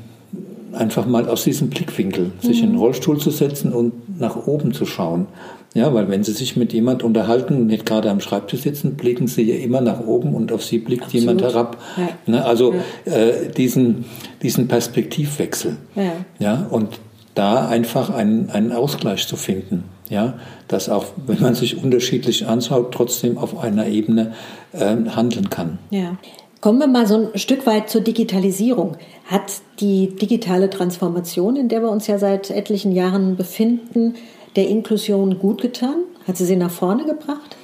einfach 0.73 1.07
mal 1.07 1.28
aus 1.28 1.45
diesem 1.45 1.71
Blickwinkel 1.71 2.26
mhm. 2.26 2.47
sich 2.47 2.61
in 2.61 2.69
den 2.69 2.73
mhm. 2.75 2.80
Rollstuhl 2.80 3.19
zu 3.19 3.30
setzen 3.30 3.73
und 3.73 4.19
nach 4.19 4.47
oben 4.47 4.73
zu 4.73 4.87
schauen. 4.87 5.26
Ja, 5.73 5.95
weil 5.95 6.09
wenn 6.09 6.25
Sie 6.25 6.33
sich 6.33 6.57
mit 6.57 6.73
jemand 6.73 7.04
unterhalten 7.04 7.54
und 7.54 7.66
nicht 7.69 7.87
gerade 7.87 8.11
am 8.11 8.21
Schreibtisch 8.21 8.62
sitzen, 8.62 8.97
blicken 8.97 9.28
Sie 9.28 9.42
ja 9.42 9.54
immer 9.64 9.80
nach 9.80 10.00
oben 10.00 10.35
und 10.35 10.50
auf 10.50 10.64
Sie 10.64 10.78
blickt 10.78 11.04
Absolut. 11.04 11.21
jemand 11.21 11.42
herab. 11.42 11.76
Ja. 11.97 12.09
Ne, 12.26 12.45
also 12.45 12.75
ja. 13.04 13.12
äh, 13.12 13.49
diesen, 13.52 14.04
diesen 14.42 14.66
Perspektivwechsel. 14.66 15.76
Ja. 15.95 16.12
ja, 16.40 16.66
und 16.71 16.99
da 17.37 17.69
einfach 17.69 18.11
einen, 18.11 18.50
einen 18.50 18.73
Ausgleich 18.73 19.28
zu 19.28 19.37
finden. 19.37 19.85
Ja, 20.09 20.35
dass 20.66 20.88
auch, 20.88 21.04
wenn 21.28 21.40
man 21.40 21.54
sich 21.54 21.80
unterschiedlich 21.80 22.49
anschaut, 22.49 22.92
trotzdem 22.92 23.38
auf 23.38 23.57
einer 23.57 23.87
Ebene 23.87 24.33
äh, 24.73 24.97
handeln 25.14 25.50
kann. 25.50 25.78
Ja. 25.90 26.16
Kommen 26.60 26.78
wir 26.78 26.88
mal 26.88 27.06
so 27.06 27.30
ein 27.32 27.38
Stück 27.38 27.66
weit 27.66 27.88
zur 27.88 28.02
Digitalisierung. 28.02 28.98
Hat 29.24 29.62
die 29.80 30.14
digitale 30.14 30.68
Transformation, 30.68 31.56
in 31.56 31.68
der 31.70 31.80
wir 31.80 31.90
uns 31.90 32.06
ja 32.06 32.18
seit 32.18 32.50
etlichen 32.50 32.92
Jahren 32.92 33.36
befinden, 33.36 34.14
der 34.56 34.68
Inklusion 34.68 35.38
gut 35.38 35.62
getan? 35.62 36.04
Hat 36.26 36.36
sie 36.36 36.44
sie 36.44 36.56
nach 36.56 36.70
vorne 36.70 37.06
gebracht? 37.06 37.56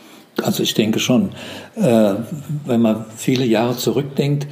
Also 0.42 0.62
ich 0.62 0.72
denke 0.72 0.98
schon. 0.98 1.30
Äh, 1.74 2.14
wenn 2.64 2.80
man 2.80 3.04
viele 3.14 3.44
Jahre 3.44 3.76
zurückdenkt, 3.76 4.46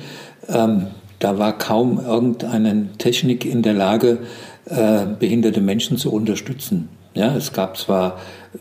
ähm, 0.49 0.89
da 1.21 1.39
war 1.39 1.57
kaum 1.57 1.99
irgendeine 2.05 2.89
Technik 2.99 3.47
in 3.47 3.63
der 3.63 3.73
Lage, 3.73 4.19
äh, 4.67 5.07
behinderte 5.19 5.63
Menschen 5.63 5.97
zu 5.97 6.13
unterstützen. 6.13 6.91
Ja, 7.15 7.35
es 7.35 7.53
gab 7.53 7.79
zwar 7.79 8.19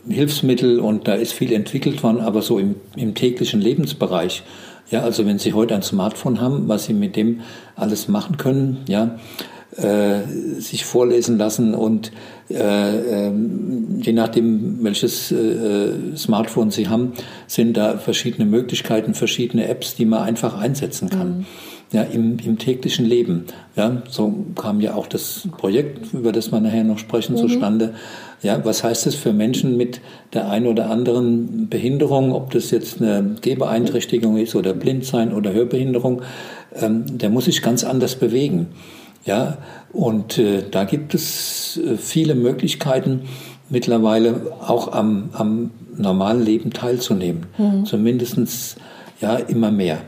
Hilfsmittel 0.08 0.80
und 0.80 1.08
da 1.08 1.14
ist 1.14 1.32
viel 1.32 1.52
entwickelt 1.52 2.02
worden, 2.02 2.20
aber 2.20 2.40
so 2.40 2.58
im, 2.58 2.76
im 2.96 3.14
täglichen 3.14 3.60
Lebensbereich 3.60 4.44
ja, 4.90 5.02
also 5.02 5.26
wenn 5.26 5.38
Sie 5.38 5.52
heute 5.52 5.74
ein 5.74 5.82
Smartphone 5.82 6.40
haben, 6.40 6.68
was 6.68 6.84
Sie 6.84 6.94
mit 6.94 7.16
dem 7.16 7.40
alles 7.76 8.08
machen 8.08 8.36
können, 8.36 8.78
ja, 8.88 9.18
äh, 9.76 10.60
sich 10.60 10.84
vorlesen 10.84 11.36
lassen 11.36 11.74
und 11.74 12.12
äh, 12.50 13.26
äh, 13.26 13.32
je 14.00 14.12
nachdem, 14.12 14.84
welches 14.84 15.32
äh, 15.32 16.16
Smartphone 16.16 16.70
Sie 16.70 16.88
haben, 16.88 17.14
sind 17.46 17.76
da 17.76 17.98
verschiedene 17.98 18.48
Möglichkeiten, 18.48 19.14
verschiedene 19.14 19.66
Apps, 19.66 19.96
die 19.96 20.04
man 20.04 20.22
einfach 20.22 20.56
einsetzen 20.56 21.10
kann. 21.10 21.38
Mhm. 21.38 21.46
Ja, 21.92 22.02
im, 22.02 22.38
im 22.44 22.58
täglichen 22.58 23.06
Leben. 23.06 23.44
Ja, 23.76 24.02
so 24.08 24.34
kam 24.56 24.80
ja 24.80 24.94
auch 24.94 25.06
das 25.06 25.46
Projekt, 25.58 26.12
über 26.12 26.32
das 26.32 26.50
wir 26.50 26.58
nachher 26.58 26.82
noch 26.82 26.98
sprechen, 26.98 27.34
mhm. 27.34 27.38
zustande. 27.38 27.94
Ja, 28.42 28.64
was 28.64 28.82
heißt 28.82 29.06
es 29.06 29.14
für 29.14 29.32
Menschen 29.32 29.76
mit 29.76 30.00
der 30.32 30.50
einen 30.50 30.66
oder 30.66 30.90
anderen 30.90 31.68
Behinderung, 31.68 32.32
ob 32.32 32.50
das 32.50 32.70
jetzt 32.72 33.00
eine 33.00 33.36
Gehbeeinträchtigung 33.40 34.38
ist 34.38 34.56
oder 34.56 34.74
Blindsein 34.74 35.32
oder 35.32 35.52
Hörbehinderung, 35.52 36.22
ähm, 36.74 37.04
der 37.16 37.30
muss 37.30 37.44
sich 37.44 37.62
ganz 37.62 37.84
anders 37.84 38.16
bewegen. 38.16 38.68
Ja, 39.24 39.58
und 39.92 40.38
äh, 40.38 40.62
da 40.70 40.84
gibt 40.84 41.14
es 41.14 41.78
äh, 41.82 41.96
viele 41.96 42.34
Möglichkeiten, 42.34 43.22
mittlerweile 43.70 44.52
auch 44.60 44.92
am, 44.92 45.30
am 45.32 45.70
normalen 45.96 46.44
Leben 46.44 46.72
teilzunehmen. 46.72 47.46
Mhm. 47.56 47.86
Zumindest 47.86 48.76
ja 49.20 49.36
immer 49.36 49.70
mehr. 49.70 49.98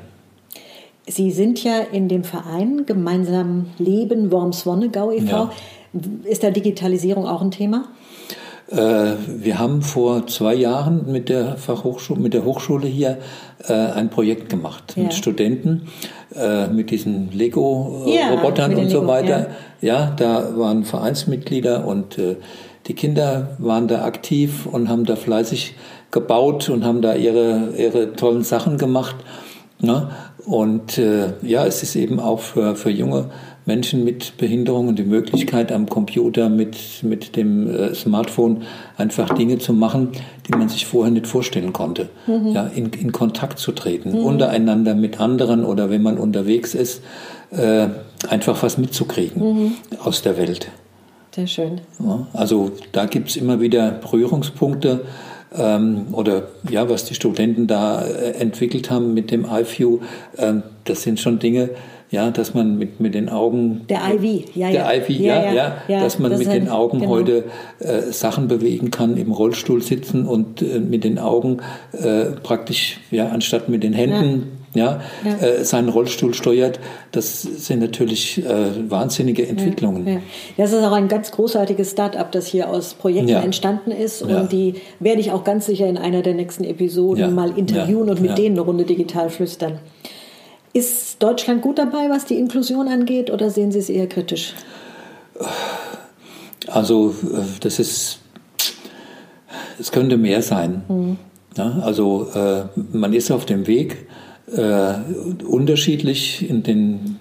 Sie 1.08 1.30
sind 1.30 1.62
ja 1.62 1.78
in 1.78 2.08
dem 2.08 2.24
Verein 2.24 2.84
Gemeinsam 2.86 3.66
Leben 3.78 4.32
Worms-Wonnegau 4.32 5.12
e.V. 5.12 5.26
Ja. 5.26 5.50
Ist 6.24 6.42
da 6.42 6.50
Digitalisierung 6.50 7.26
auch 7.26 7.42
ein 7.42 7.50
Thema? 7.50 7.84
Äh, 8.68 9.12
wir 9.28 9.58
haben 9.60 9.82
vor 9.82 10.26
zwei 10.26 10.54
Jahren 10.54 11.10
mit 11.12 11.28
der 11.28 11.56
Fachhochschule, 11.56 12.20
mit 12.20 12.34
der 12.34 12.44
Hochschule 12.44 12.88
hier 12.88 13.18
äh, 13.68 13.72
ein 13.72 14.10
Projekt 14.10 14.48
gemacht 14.48 14.94
ja. 14.96 15.04
mit 15.04 15.14
Studenten, 15.14 15.88
äh, 16.34 16.66
mit 16.66 16.90
diesen 16.90 17.30
Lego-Robotern 17.30 18.72
ja, 18.72 18.78
und 18.78 18.90
so 18.90 19.00
Lego, 19.00 19.08
weiter. 19.08 19.46
Ja. 19.80 20.06
ja. 20.08 20.14
da 20.16 20.58
waren 20.58 20.84
Vereinsmitglieder 20.84 21.86
und 21.86 22.18
die 22.86 22.94
Kinder 22.94 23.56
waren 23.58 23.86
da 23.88 24.04
aktiv 24.04 24.66
und 24.66 24.88
haben 24.88 25.04
da 25.04 25.14
fleißig 25.16 25.74
gebaut 26.10 26.68
und 26.68 26.84
haben 26.84 27.02
da 27.02 27.14
ihre, 27.14 27.74
ihre 27.76 28.14
tollen 28.14 28.42
Sachen 28.42 28.78
gemacht. 28.78 29.16
Ne? 29.78 30.08
Und 30.46 30.96
äh, 30.98 31.34
ja, 31.42 31.66
es 31.66 31.82
ist 31.82 31.96
eben 31.96 32.18
auch 32.18 32.40
für, 32.40 32.76
für 32.76 32.90
junge 32.90 33.30
Menschen 33.66 34.04
mit 34.04 34.36
Behinderungen 34.38 34.94
die 34.94 35.02
Möglichkeit, 35.02 35.72
am 35.72 35.88
Computer 35.88 36.48
mit, 36.48 36.76
mit 37.02 37.36
dem 37.36 37.68
äh, 37.68 37.94
Smartphone 37.94 38.62
einfach 38.96 39.34
Dinge 39.34 39.58
zu 39.58 39.72
machen, 39.72 40.10
die 40.46 40.56
man 40.56 40.68
sich 40.68 40.86
vorher 40.86 41.12
nicht 41.12 41.26
vorstellen 41.26 41.72
konnte. 41.72 42.08
Mhm. 42.26 42.48
Ja, 42.52 42.66
in, 42.68 42.90
in 42.92 43.12
Kontakt 43.12 43.58
zu 43.58 43.72
treten, 43.72 44.12
mhm. 44.12 44.24
untereinander 44.24 44.94
mit 44.94 45.20
anderen 45.20 45.64
oder 45.64 45.90
wenn 45.90 46.02
man 46.02 46.16
unterwegs 46.16 46.74
ist, 46.74 47.02
äh, 47.50 47.88
einfach 48.28 48.62
was 48.62 48.78
mitzukriegen 48.78 49.42
mhm. 49.42 49.72
aus 50.02 50.22
der 50.22 50.38
Welt. 50.38 50.68
Sehr 51.34 51.48
schön. 51.48 51.80
Ja, 51.98 52.26
also 52.32 52.70
da 52.92 53.04
gibt 53.04 53.28
es 53.28 53.36
immer 53.36 53.60
wieder 53.60 53.90
Berührungspunkte 53.90 55.04
ähm, 55.58 56.06
oder 56.12 56.48
ja, 56.68 56.88
was 56.88 57.04
die 57.04 57.14
Studenten 57.14 57.66
da 57.66 58.02
äh, 58.02 58.32
entwickelt 58.32 58.90
haben 58.90 59.14
mit 59.14 59.30
dem 59.30 59.44
iView, 59.44 60.00
ähm, 60.38 60.62
das 60.84 61.02
sind 61.02 61.20
schon 61.20 61.38
Dinge, 61.38 61.70
ja, 62.10 62.30
dass 62.30 62.54
man 62.54 62.78
mit, 62.78 63.00
mit 63.00 63.14
den 63.14 63.28
Augen. 63.28 63.84
Der 63.88 64.00
IV, 64.14 64.54
ja, 64.54 64.70
der 64.70 64.84
ja. 64.84 64.92
IV, 64.92 65.08
ja, 65.08 65.42
ja, 65.44 65.52
ja, 65.52 65.76
ja 65.88 66.00
dass 66.00 66.18
man 66.18 66.30
das 66.30 66.38
mit 66.38 66.52
den 66.52 66.68
Augen 66.68 67.00
genau. 67.00 67.10
heute 67.10 67.44
äh, 67.80 68.12
Sachen 68.12 68.48
bewegen 68.48 68.90
kann, 68.90 69.16
im 69.16 69.32
Rollstuhl 69.32 69.82
sitzen 69.82 70.24
und 70.24 70.62
äh, 70.62 70.78
mit 70.78 71.04
den 71.04 71.18
Augen 71.18 71.58
äh, 71.92 72.26
praktisch, 72.42 73.00
ja, 73.10 73.28
anstatt 73.28 73.68
mit 73.68 73.82
den 73.82 73.92
Händen 73.92 74.65
ja, 74.76 75.00
ja. 75.24 75.46
Äh, 75.46 75.64
seinen 75.64 75.88
Rollstuhl 75.88 76.34
steuert. 76.34 76.80
Das 77.12 77.42
sind 77.42 77.80
natürlich 77.80 78.44
äh, 78.44 78.90
wahnsinnige 78.90 79.46
Entwicklungen. 79.46 80.06
Ja. 80.06 80.20
Das 80.56 80.72
ist 80.72 80.82
auch 80.84 80.92
ein 80.92 81.08
ganz 81.08 81.30
großartiges 81.30 81.92
Start-up, 81.92 82.32
das 82.32 82.46
hier 82.46 82.68
aus 82.70 82.94
Projekten 82.94 83.30
entstanden 83.30 83.90
ist. 83.90 84.22
Und 84.22 84.52
die 84.52 84.74
werde 85.00 85.20
ich 85.20 85.32
auch 85.32 85.44
ganz 85.44 85.66
sicher 85.66 85.86
in 85.86 85.98
einer 85.98 86.22
der 86.22 86.34
nächsten 86.34 86.64
Episoden 86.64 87.34
mal 87.34 87.56
interviewen 87.56 88.10
und 88.10 88.20
mit 88.20 88.38
denen 88.38 88.56
eine 88.56 88.62
Runde 88.62 88.84
digital 88.84 89.30
flüstern. 89.30 89.78
Ist 90.72 91.22
Deutschland 91.22 91.62
gut 91.62 91.78
dabei, 91.78 92.10
was 92.10 92.26
die 92.26 92.38
Inklusion 92.38 92.88
angeht, 92.88 93.30
oder 93.30 93.48
sehen 93.48 93.72
Sie 93.72 93.78
es 93.78 93.88
eher 93.88 94.06
kritisch? 94.08 94.52
Also, 96.68 97.14
äh, 97.32 97.40
das 97.60 97.78
ist, 97.78 98.18
es 99.78 99.90
könnte 99.90 100.18
mehr 100.18 100.42
sein. 100.42 100.82
Mhm. 100.86 101.16
Ja, 101.56 101.80
also, 101.82 102.28
äh, 102.34 102.64
man 102.92 103.14
ist 103.14 103.30
auf 103.30 103.46
dem 103.46 103.66
Weg, 103.66 104.06
äh, 104.54 104.94
unterschiedlich 105.44 106.48
in 106.48 106.62
den 106.62 107.16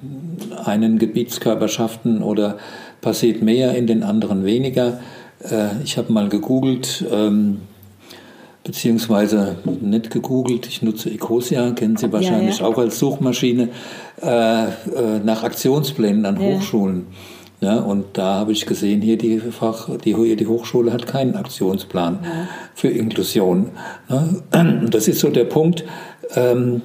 einen 0.63 1.00
Gebietskörperschaften 1.00 2.22
oder 2.22 2.58
passiert 3.01 3.41
mehr, 3.41 3.75
in 3.75 3.88
den 3.88 4.03
anderen 4.03 4.46
weniger. 4.46 5.00
Äh, 5.39 5.82
ich 5.84 5.98
habe 5.98 6.12
mal 6.12 6.29
gegoogelt, 6.29 7.05
ähm, 7.12 7.62
beziehungsweise 8.63 9.58
nicht 9.82 10.10
gegoogelt, 10.10 10.67
ich 10.67 10.82
nutze 10.82 11.10
Ecosia, 11.10 11.72
kennen 11.72 11.98
Sie 11.98 12.12
wahrscheinlich 12.12 12.60
ja, 12.60 12.65
ja. 12.65 12.72
auch 12.72 12.77
als 12.77 13.00
Suchmaschine, 13.00 13.70
äh, 14.22 14.65
äh, 14.65 14.70
nach 15.24 15.44
Aktionsplänen 15.44 16.25
an 16.25 16.39
ja. 16.39 16.48
Hochschulen. 16.48 17.08
Ja, 17.62 17.77
und 17.77 18.05
da 18.13 18.36
habe 18.36 18.51
ich 18.51 18.65
gesehen, 18.65 19.01
hier 19.01 19.17
die, 19.17 19.39
Fach, 19.39 19.89
die, 20.03 20.36
die 20.36 20.48
Hochschule 20.48 20.91
hat 20.91 21.08
keinen 21.08 21.36
Aktionsplan 21.36 22.20
für 22.75 22.89
Inklusion. 22.89 23.70
Das 24.91 25.08
ist 25.08 25.20
so 25.20 25.29
der 25.29 25.46
Punkt, 25.46 25.86
ähm, 26.36 26.82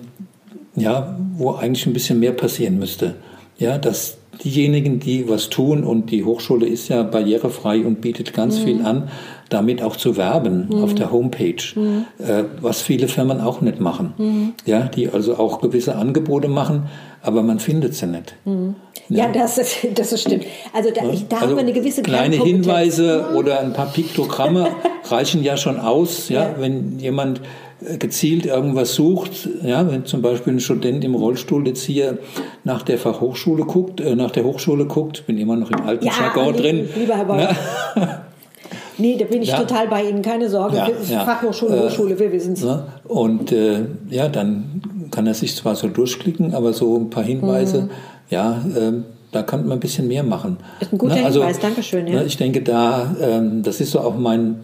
ja, 0.80 1.16
wo 1.36 1.52
eigentlich 1.52 1.86
ein 1.86 1.92
bisschen 1.92 2.20
mehr 2.20 2.32
passieren 2.32 2.78
müsste. 2.78 3.14
Ja, 3.58 3.78
dass 3.78 4.18
diejenigen, 4.44 5.00
die 5.00 5.28
was 5.28 5.50
tun, 5.50 5.84
und 5.84 6.10
die 6.10 6.24
Hochschule 6.24 6.66
ist 6.66 6.88
ja 6.88 7.02
barrierefrei 7.02 7.84
und 7.84 8.00
bietet 8.00 8.32
ganz 8.32 8.58
mhm. 8.60 8.64
viel 8.64 8.86
an, 8.86 9.10
damit 9.48 9.82
auch 9.82 9.96
zu 9.96 10.16
werben 10.16 10.68
mhm. 10.70 10.84
auf 10.84 10.94
der 10.94 11.12
Homepage, 11.12 11.62
mhm. 11.74 12.06
äh, 12.18 12.44
was 12.60 12.80
viele 12.80 13.08
Firmen 13.08 13.40
auch 13.40 13.60
nicht 13.60 13.80
machen. 13.80 14.14
Mhm. 14.16 14.52
Ja, 14.64 14.82
die 14.82 15.08
also 15.08 15.36
auch 15.36 15.60
gewisse 15.60 15.96
Angebote 15.96 16.48
machen, 16.48 16.88
aber 17.22 17.42
man 17.42 17.58
findet 17.58 17.94
sie 17.94 18.06
nicht. 18.06 18.34
Mhm. 18.44 18.76
Ja, 19.08 19.26
ja, 19.26 19.32
das, 19.32 19.58
ist, 19.58 19.76
das 19.96 20.12
ist 20.12 20.22
stimmt. 20.22 20.44
Also 20.72 20.90
da, 20.90 21.02
ich, 21.10 21.26
da 21.26 21.36
also 21.36 21.48
haben 21.48 21.56
wir 21.56 21.62
eine 21.62 21.72
gewisse 21.72 22.02
kleine 22.02 22.36
Hinweise 22.36 23.30
oder 23.34 23.60
ein 23.60 23.72
paar 23.72 23.92
Piktogramme 23.92 24.68
reichen 25.10 25.42
ja 25.42 25.56
schon 25.56 25.80
aus, 25.80 26.28
ja, 26.28 26.44
ja. 26.44 26.54
wenn 26.58 26.98
jemand 27.00 27.40
gezielt 27.98 28.46
irgendwas 28.46 28.94
sucht, 28.94 29.48
ja, 29.62 29.90
wenn 29.90 30.04
zum 30.04 30.22
Beispiel 30.22 30.54
ein 30.54 30.60
Student 30.60 31.04
im 31.04 31.14
Rollstuhl 31.14 31.66
jetzt 31.66 31.82
hier 31.82 32.18
nach 32.64 32.82
der 32.82 32.98
Fachhochschule 32.98 33.64
guckt, 33.64 34.00
äh, 34.00 34.14
nach 34.14 34.30
der 34.30 34.44
Hochschule 34.44 34.86
guckt, 34.86 35.26
bin 35.26 35.38
immer 35.38 35.56
noch 35.56 35.70
im 35.70 35.82
alten 35.82 36.04
ja, 36.04 36.12
Jargon 36.18 36.54
drin. 36.56 36.88
Lieber 36.96 37.16
Herr 37.16 37.24
Bauer. 37.24 37.36
Ne? 37.96 38.20
Nee, 39.00 39.16
da 39.16 39.24
bin 39.24 39.40
ich 39.40 39.48
ja. 39.48 39.58
total 39.58 39.88
bei 39.88 40.04
Ihnen, 40.04 40.20
keine 40.20 40.50
Sorge. 40.50 40.76
Ja. 41.08 41.24
Fachhochschule, 41.24 41.74
äh, 41.74 41.86
Hochschule, 41.86 42.18
wir 42.18 42.30
wissen 42.32 42.52
es. 42.52 42.62
Ne? 42.62 42.84
Und 43.04 43.50
äh, 43.50 43.86
ja, 44.10 44.28
dann 44.28 44.82
kann 45.10 45.26
er 45.26 45.32
sich 45.32 45.56
zwar 45.56 45.74
so 45.74 45.88
durchklicken, 45.88 46.54
aber 46.54 46.74
so 46.74 46.96
ein 46.98 47.08
paar 47.08 47.24
Hinweise, 47.24 47.82
mhm. 47.82 47.90
ja, 48.28 48.62
äh, 48.76 48.92
da 49.32 49.42
kann 49.42 49.62
man 49.62 49.78
ein 49.78 49.80
bisschen 49.80 50.06
mehr 50.06 50.22
machen. 50.22 50.58
Ist 50.80 50.92
ein 50.92 50.98
guter 50.98 51.14
ne? 51.14 51.24
also, 51.24 51.40
Hinweis, 51.40 51.60
Dankeschön. 51.60 52.06
Ja. 52.08 52.22
Ich 52.22 52.36
denke, 52.36 52.60
da, 52.60 53.14
ähm, 53.22 53.62
das 53.62 53.80
ist 53.80 53.92
so 53.92 54.00
auch 54.00 54.18
mein, 54.18 54.56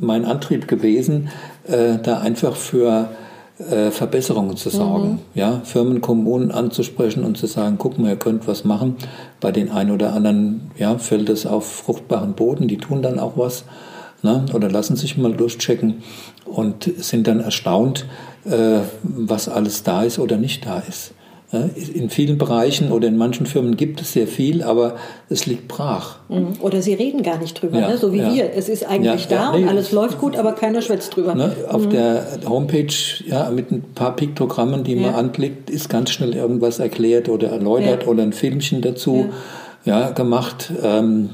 mein 0.00 0.24
Antrieb 0.24 0.66
gewesen, 0.66 1.28
äh, 1.68 1.98
da 2.02 2.18
einfach 2.18 2.56
für 2.56 3.08
äh, 3.58 3.90
Verbesserungen 3.90 4.56
zu 4.56 4.70
sorgen. 4.70 5.10
Mhm. 5.10 5.18
Ja, 5.34 5.60
Firmen, 5.64 6.00
Kommunen 6.00 6.50
anzusprechen 6.50 7.24
und 7.24 7.36
zu 7.36 7.46
sagen, 7.46 7.76
guck 7.78 7.98
mal, 7.98 8.10
ihr 8.10 8.16
könnt 8.16 8.46
was 8.46 8.64
machen. 8.64 8.96
Bei 9.40 9.52
den 9.52 9.70
einen 9.70 9.90
oder 9.90 10.12
anderen 10.12 10.70
ja, 10.76 10.98
fällt 10.98 11.28
es 11.28 11.46
auf 11.46 11.66
fruchtbaren 11.70 12.34
Boden, 12.34 12.68
die 12.68 12.78
tun 12.78 13.02
dann 13.02 13.18
auch 13.18 13.32
was. 13.36 13.64
Ne? 14.22 14.46
Oder 14.52 14.70
lassen 14.70 14.96
sich 14.96 15.16
mal 15.16 15.32
durchchecken 15.32 16.02
und 16.44 16.90
sind 16.98 17.26
dann 17.26 17.40
erstaunt, 17.40 18.06
äh, 18.44 18.80
was 19.02 19.48
alles 19.48 19.82
da 19.82 20.02
ist 20.02 20.18
oder 20.18 20.36
nicht 20.36 20.66
da 20.66 20.80
ist. 20.80 21.12
In 21.50 22.10
vielen 22.10 22.36
Bereichen 22.36 22.92
oder 22.92 23.08
in 23.08 23.16
manchen 23.16 23.46
Firmen 23.46 23.78
gibt 23.78 24.02
es 24.02 24.12
sehr 24.12 24.26
viel, 24.26 24.62
aber 24.62 24.96
es 25.30 25.46
liegt 25.46 25.66
brach. 25.66 26.18
Mhm. 26.28 26.54
Oder 26.60 26.82
sie 26.82 26.92
reden 26.92 27.22
gar 27.22 27.38
nicht 27.38 27.62
drüber, 27.62 27.78
ja, 27.80 27.88
ne? 27.88 27.96
so 27.96 28.12
wie 28.12 28.18
ja. 28.18 28.34
wir. 28.34 28.52
Es 28.54 28.68
ist 28.68 28.84
eigentlich 28.86 29.30
ja, 29.30 29.50
da 29.50 29.56
nee, 29.56 29.62
und 29.62 29.68
alles 29.70 29.90
läuft 29.92 30.18
gut, 30.18 30.36
aber 30.36 30.52
keiner 30.52 30.82
schwätzt 30.82 31.16
drüber. 31.16 31.34
Ne? 31.34 31.56
Auf 31.70 31.86
mhm. 31.86 31.90
der 31.90 32.26
Homepage 32.46 32.92
ja, 33.26 33.48
mit 33.50 33.70
ein 33.70 33.82
paar 33.94 34.14
Piktogrammen, 34.14 34.84
die 34.84 34.96
man 34.96 35.14
anklickt, 35.14 35.70
ist 35.70 35.88
ganz 35.88 36.10
schnell 36.10 36.34
irgendwas 36.34 36.80
erklärt 36.80 37.30
oder 37.30 37.48
erläutert 37.48 38.06
oder 38.06 38.24
ein 38.24 38.34
Filmchen 38.34 38.82
dazu 38.82 39.30
ja. 39.86 40.10
gemacht. 40.10 40.70
Ähm, 40.82 41.30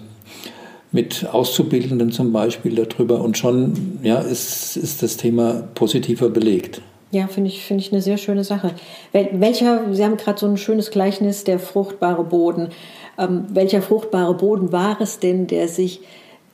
mit 0.93 1.27
Auszubildenden 1.33 2.13
zum 2.13 2.33
Beispiel 2.33 2.77
darüber 2.77 3.21
und 3.21 3.37
schon 3.37 3.99
ja, 4.05 4.21
ist, 4.21 4.77
ist 4.77 5.03
das 5.03 5.17
Thema 5.17 5.65
positiver 5.75 6.29
belegt. 6.29 6.83
Ja, 7.15 7.29
finde 7.29 7.49
ich, 7.49 7.65
finde 7.65 7.85
ich 7.85 7.93
eine 7.93 8.03
sehr 8.03 8.19
schöne 8.19 8.43
Sache. 8.43 8.73
Welcher, 9.13 9.83
Sie 9.93 10.05
haben 10.05 10.17
gerade 10.17 10.41
so 10.41 10.47
ein 10.47 10.57
schönes 10.57 10.91
Gleichnis, 10.91 11.45
der 11.45 11.61
fruchtbare 11.61 12.25
Boden. 12.25 12.71
Ähm, 13.17 13.45
welcher 13.51 13.83
fruchtbare 13.83 14.35
Boden 14.35 14.73
war 14.73 15.01
es 15.01 15.21
denn, 15.21 15.47
der 15.47 15.69
sich 15.69 16.01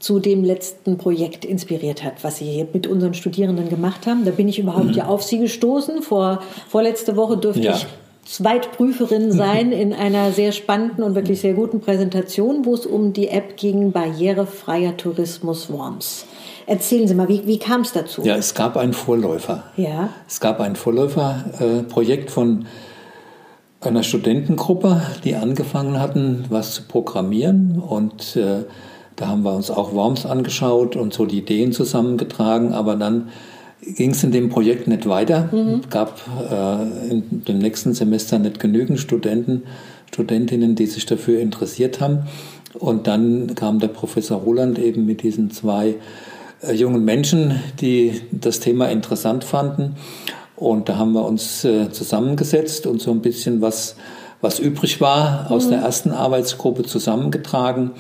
zu 0.01 0.21
dem 0.21 0.45
letzten 0.45 0.99
Projekt 0.99 1.47
inspiriert 1.47 2.05
hat, 2.05 2.23
was 2.25 2.37
Sie 2.37 2.45
hier 2.45 2.69
mit 2.75 2.87
unseren 2.87 3.15
Studierenden 3.15 3.71
gemacht 3.71 4.07
haben? 4.07 4.27
Da 4.27 4.33
bin 4.33 4.49
ich 4.49 4.59
überhaupt 4.59 4.89
mhm. 4.89 4.93
ja 4.93 5.07
auf 5.07 5.23
Sie 5.23 5.39
gestoßen. 5.39 6.03
Vor, 6.03 6.43
vorletzte 6.69 7.17
Woche 7.17 7.39
durfte 7.39 7.63
ja. 7.63 7.75
ich 7.75 7.87
Zweitprüferin 8.31 9.33
sein 9.33 9.73
in 9.73 9.93
einer 9.93 10.31
sehr 10.31 10.53
spannenden 10.53 11.03
und 11.03 11.15
wirklich 11.15 11.41
sehr 11.41 11.55
guten 11.55 11.81
Präsentation, 11.81 12.65
wo 12.65 12.75
es 12.75 12.87
um 12.87 13.13
die 13.13 13.29
App 13.29 13.57
ging, 13.57 13.91
barrierefreier 13.93 14.97
Tourismus 14.97 15.71
Worms. 15.71 16.27
Erzählen 16.67 17.09
Sie 17.09 17.15
mal, 17.15 17.29
wie, 17.29 17.47
wie 17.47 17.59
kam 17.59 17.81
es 17.81 17.93
dazu? 17.93 18.23
Ja, 18.23 18.37
es 18.37 18.55
gab 18.55 18.77
einen 18.77 18.93
Vorläufer. 18.93 19.65
Ja. 19.77 20.11
Es 20.29 20.39
gab 20.39 20.61
ein 20.61 20.77
Vorläuferprojekt 20.77 22.29
äh, 22.29 22.33
von 22.33 22.67
einer 23.81 24.05
Studentengruppe, 24.05 25.03
die 25.25 25.35
angefangen 25.35 25.99
hatten, 25.99 26.45
was 26.49 26.75
zu 26.75 26.83
programmieren. 26.85 27.81
Und 27.81 28.37
äh, 28.37 28.65
da 29.17 29.29
haben 29.29 29.43
wir 29.43 29.53
uns 29.53 29.71
auch 29.71 29.93
Worms 29.95 30.27
angeschaut 30.27 30.95
und 30.95 31.13
so 31.13 31.27
die 31.27 31.39
Ideen 31.39 31.73
zusammengetragen. 31.73 32.73
Aber 32.73 32.95
dann 32.95 33.31
ging 33.83 34.11
es 34.11 34.23
in 34.25 34.33
dem 34.33 34.49
Projekt 34.49 34.89
nicht 34.89 35.09
weiter. 35.09 35.49
Mhm. 35.53 35.83
Gab 35.91 36.21
äh, 36.51 37.11
in 37.11 37.45
dem 37.45 37.59
nächsten 37.59 37.95
Semester 37.95 38.39
nicht 38.39 38.61
genügend 38.61 39.01
Studenten, 39.01 39.63
Studentinnen, 40.13 40.75
die 40.75 40.87
sich 40.87 41.07
dafür 41.07 41.41
interessiert 41.41 42.01
haben. 42.01 42.25
Und 42.75 43.07
dann 43.07 43.55
kam 43.55 43.79
der 43.79 43.89
Professor 43.89 44.41
Roland 44.41 44.79
eben 44.79 45.07
mit 45.07 45.23
diesen 45.23 45.51
zwei 45.51 45.97
äh, 46.63 46.73
jungen 46.73 47.05
Menschen, 47.05 47.61
die 47.81 48.21
das 48.31 48.61
Thema 48.61 48.91
interessant 48.91 49.45
fanden. 49.45 49.97
Und 50.57 50.89
da 50.89 50.97
haben 50.97 51.13
wir 51.13 51.25
uns 51.25 51.65
äh, 51.65 51.91
zusammengesetzt 51.91 52.87
und 52.87 53.01
so 53.01 53.11
ein 53.11 53.23
bisschen 53.23 53.63
was, 53.63 53.97
was 54.41 54.59
übrig 54.59 55.01
war 55.01 55.51
aus 55.51 55.67
mhm. 55.67 55.71
der 55.71 55.81
ersten 55.81 56.11
Arbeitsgruppe 56.11 56.83
zusammengetragen. 56.83 57.93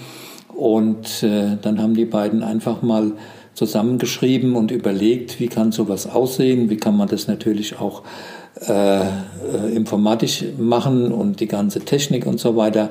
Und 0.54 1.22
äh, 1.22 1.56
dann 1.62 1.80
haben 1.80 1.94
die 1.94 2.04
beiden 2.04 2.42
einfach 2.42 2.82
mal 2.82 3.12
zusammengeschrieben 3.54 4.56
und 4.56 4.70
überlegt, 4.70 5.40
wie 5.40 5.48
kann 5.48 5.72
sowas 5.72 6.08
aussehen, 6.08 6.70
wie 6.70 6.76
kann 6.76 6.96
man 6.96 7.08
das 7.08 7.28
natürlich 7.28 7.78
auch 7.78 8.02
äh, 8.66 9.04
informatisch 9.74 10.44
machen 10.58 11.12
und 11.12 11.40
die 11.40 11.46
ganze 11.46 11.80
Technik 11.80 12.26
und 12.26 12.40
so 12.40 12.56
weiter. 12.56 12.90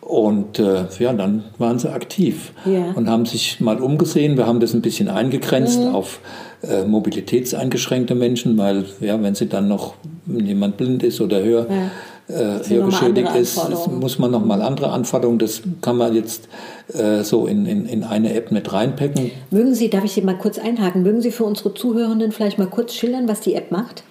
Und 0.00 0.58
äh, 0.58 0.86
ja, 0.98 1.12
dann 1.12 1.44
waren 1.58 1.78
sie 1.78 1.92
aktiv 1.92 2.52
ja. 2.64 2.92
und 2.94 3.10
haben 3.10 3.26
sich 3.26 3.60
mal 3.60 3.78
umgesehen. 3.78 4.38
Wir 4.38 4.46
haben 4.46 4.58
das 4.58 4.72
ein 4.72 4.80
bisschen 4.80 5.08
eingegrenzt 5.08 5.80
mhm. 5.80 5.94
auf 5.94 6.20
äh, 6.62 6.84
mobilitätseingeschränkte 6.84 8.14
Menschen, 8.14 8.56
weil 8.56 8.86
ja, 9.00 9.22
wenn 9.22 9.34
sie 9.34 9.48
dann 9.48 9.68
noch 9.68 9.94
jemand 10.26 10.78
blind 10.78 11.02
ist 11.02 11.20
oder 11.20 11.42
hör, 11.42 11.66
ja. 11.68 11.90
Äh, 12.28 12.68
hörgeschädigt 12.68 13.34
ist, 13.34 13.58
muss 13.90 14.18
man 14.18 14.30
noch 14.30 14.44
mal 14.44 14.62
andere 14.62 14.90
Anforderungen. 14.90 15.38
Das 15.38 15.62
kann 15.80 15.96
man 15.96 16.14
jetzt 16.14 16.48
äh, 16.92 17.22
so 17.22 17.46
in, 17.46 17.66
in, 17.66 17.86
in 17.86 18.04
eine 18.04 18.34
App 18.34 18.52
mit 18.52 18.72
reinpacken. 18.72 19.30
Mögen 19.50 19.74
Sie, 19.74 19.88
darf 19.88 20.04
ich 20.04 20.12
Sie 20.12 20.22
mal 20.22 20.36
kurz 20.36 20.58
einhaken, 20.58 21.02
mögen 21.02 21.22
Sie 21.22 21.30
für 21.30 21.44
unsere 21.44 21.74
Zuhörenden 21.74 22.32
vielleicht 22.32 22.58
mal 22.58 22.66
kurz 22.66 22.94
schildern, 22.94 23.28
was 23.28 23.40
die 23.40 23.54
App 23.54 23.70
macht? 23.70 24.04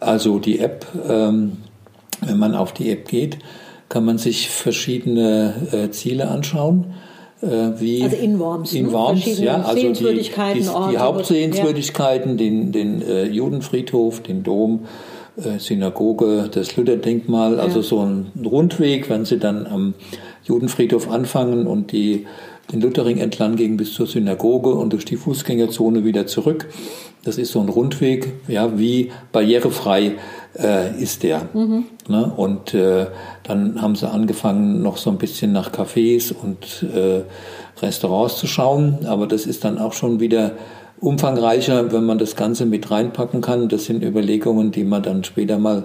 Also 0.00 0.38
die 0.38 0.58
App, 0.60 0.86
ähm, 1.08 1.58
wenn 2.22 2.38
man 2.38 2.54
auf 2.54 2.72
die 2.72 2.90
App 2.90 3.08
geht, 3.08 3.38
kann 3.90 4.04
man 4.04 4.18
sich 4.18 4.48
verschiedene 4.48 5.54
äh, 5.72 5.90
Ziele 5.90 6.28
anschauen. 6.28 6.94
Äh, 7.42 7.46
wie 7.78 8.02
also 8.02 8.16
in 8.16 8.38
Worms. 8.38 8.72
In 8.72 8.86
ne? 8.86 8.92
Worms, 8.92 9.38
ja. 9.38 9.62
Also 9.62 9.92
die, 9.92 10.14
die, 10.14 10.30
die 10.30 10.98
Hauptsehenswürdigkeiten, 10.98 12.32
ja. 12.32 12.36
den, 12.36 12.72
den 12.72 13.02
äh, 13.02 13.24
Judenfriedhof, 13.24 14.20
den 14.20 14.42
Dom, 14.42 14.86
Synagoge, 15.58 16.48
das 16.52 16.76
Lutherdenkmal, 16.76 17.56
ja. 17.56 17.62
also 17.62 17.82
so 17.82 18.00
ein 18.00 18.32
Rundweg, 18.44 19.08
wenn 19.08 19.24
Sie 19.24 19.38
dann 19.38 19.66
am 19.66 19.94
Judenfriedhof 20.44 21.10
anfangen 21.10 21.66
und 21.66 21.92
die 21.92 22.26
den 22.72 22.80
Lutherring 22.80 23.18
entlang 23.18 23.56
ging 23.56 23.76
bis 23.76 23.94
zur 23.94 24.06
Synagoge 24.06 24.70
und 24.70 24.92
durch 24.92 25.04
die 25.04 25.16
Fußgängerzone 25.16 26.04
wieder 26.04 26.26
zurück. 26.26 26.68
Das 27.24 27.36
ist 27.36 27.52
so 27.52 27.60
ein 27.60 27.68
Rundweg, 27.68 28.32
ja, 28.48 28.78
wie 28.78 29.10
barrierefrei 29.32 30.12
äh, 30.58 31.02
ist 31.02 31.22
der. 31.22 31.48
Mhm. 31.52 31.84
Ne? 32.08 32.32
Und 32.36 32.72
äh, 32.72 33.06
dann 33.42 33.82
haben 33.82 33.96
sie 33.96 34.08
angefangen, 34.08 34.82
noch 34.82 34.96
so 34.96 35.10
ein 35.10 35.18
bisschen 35.18 35.52
nach 35.52 35.72
Cafés 35.72 36.32
und 36.32 36.86
äh, 36.94 37.22
Restaurants 37.82 38.36
zu 38.36 38.46
schauen, 38.46 39.04
aber 39.04 39.26
das 39.26 39.46
ist 39.46 39.64
dann 39.64 39.78
auch 39.78 39.92
schon 39.92 40.20
wieder 40.20 40.52
umfangreicher, 41.00 41.92
wenn 41.92 42.04
man 42.04 42.18
das 42.18 42.36
Ganze 42.36 42.66
mit 42.66 42.90
reinpacken 42.90 43.40
kann. 43.40 43.68
Das 43.68 43.86
sind 43.86 44.02
Überlegungen, 44.02 44.70
die 44.70 44.84
man 44.84 45.02
dann 45.02 45.24
später 45.24 45.58
mal 45.58 45.84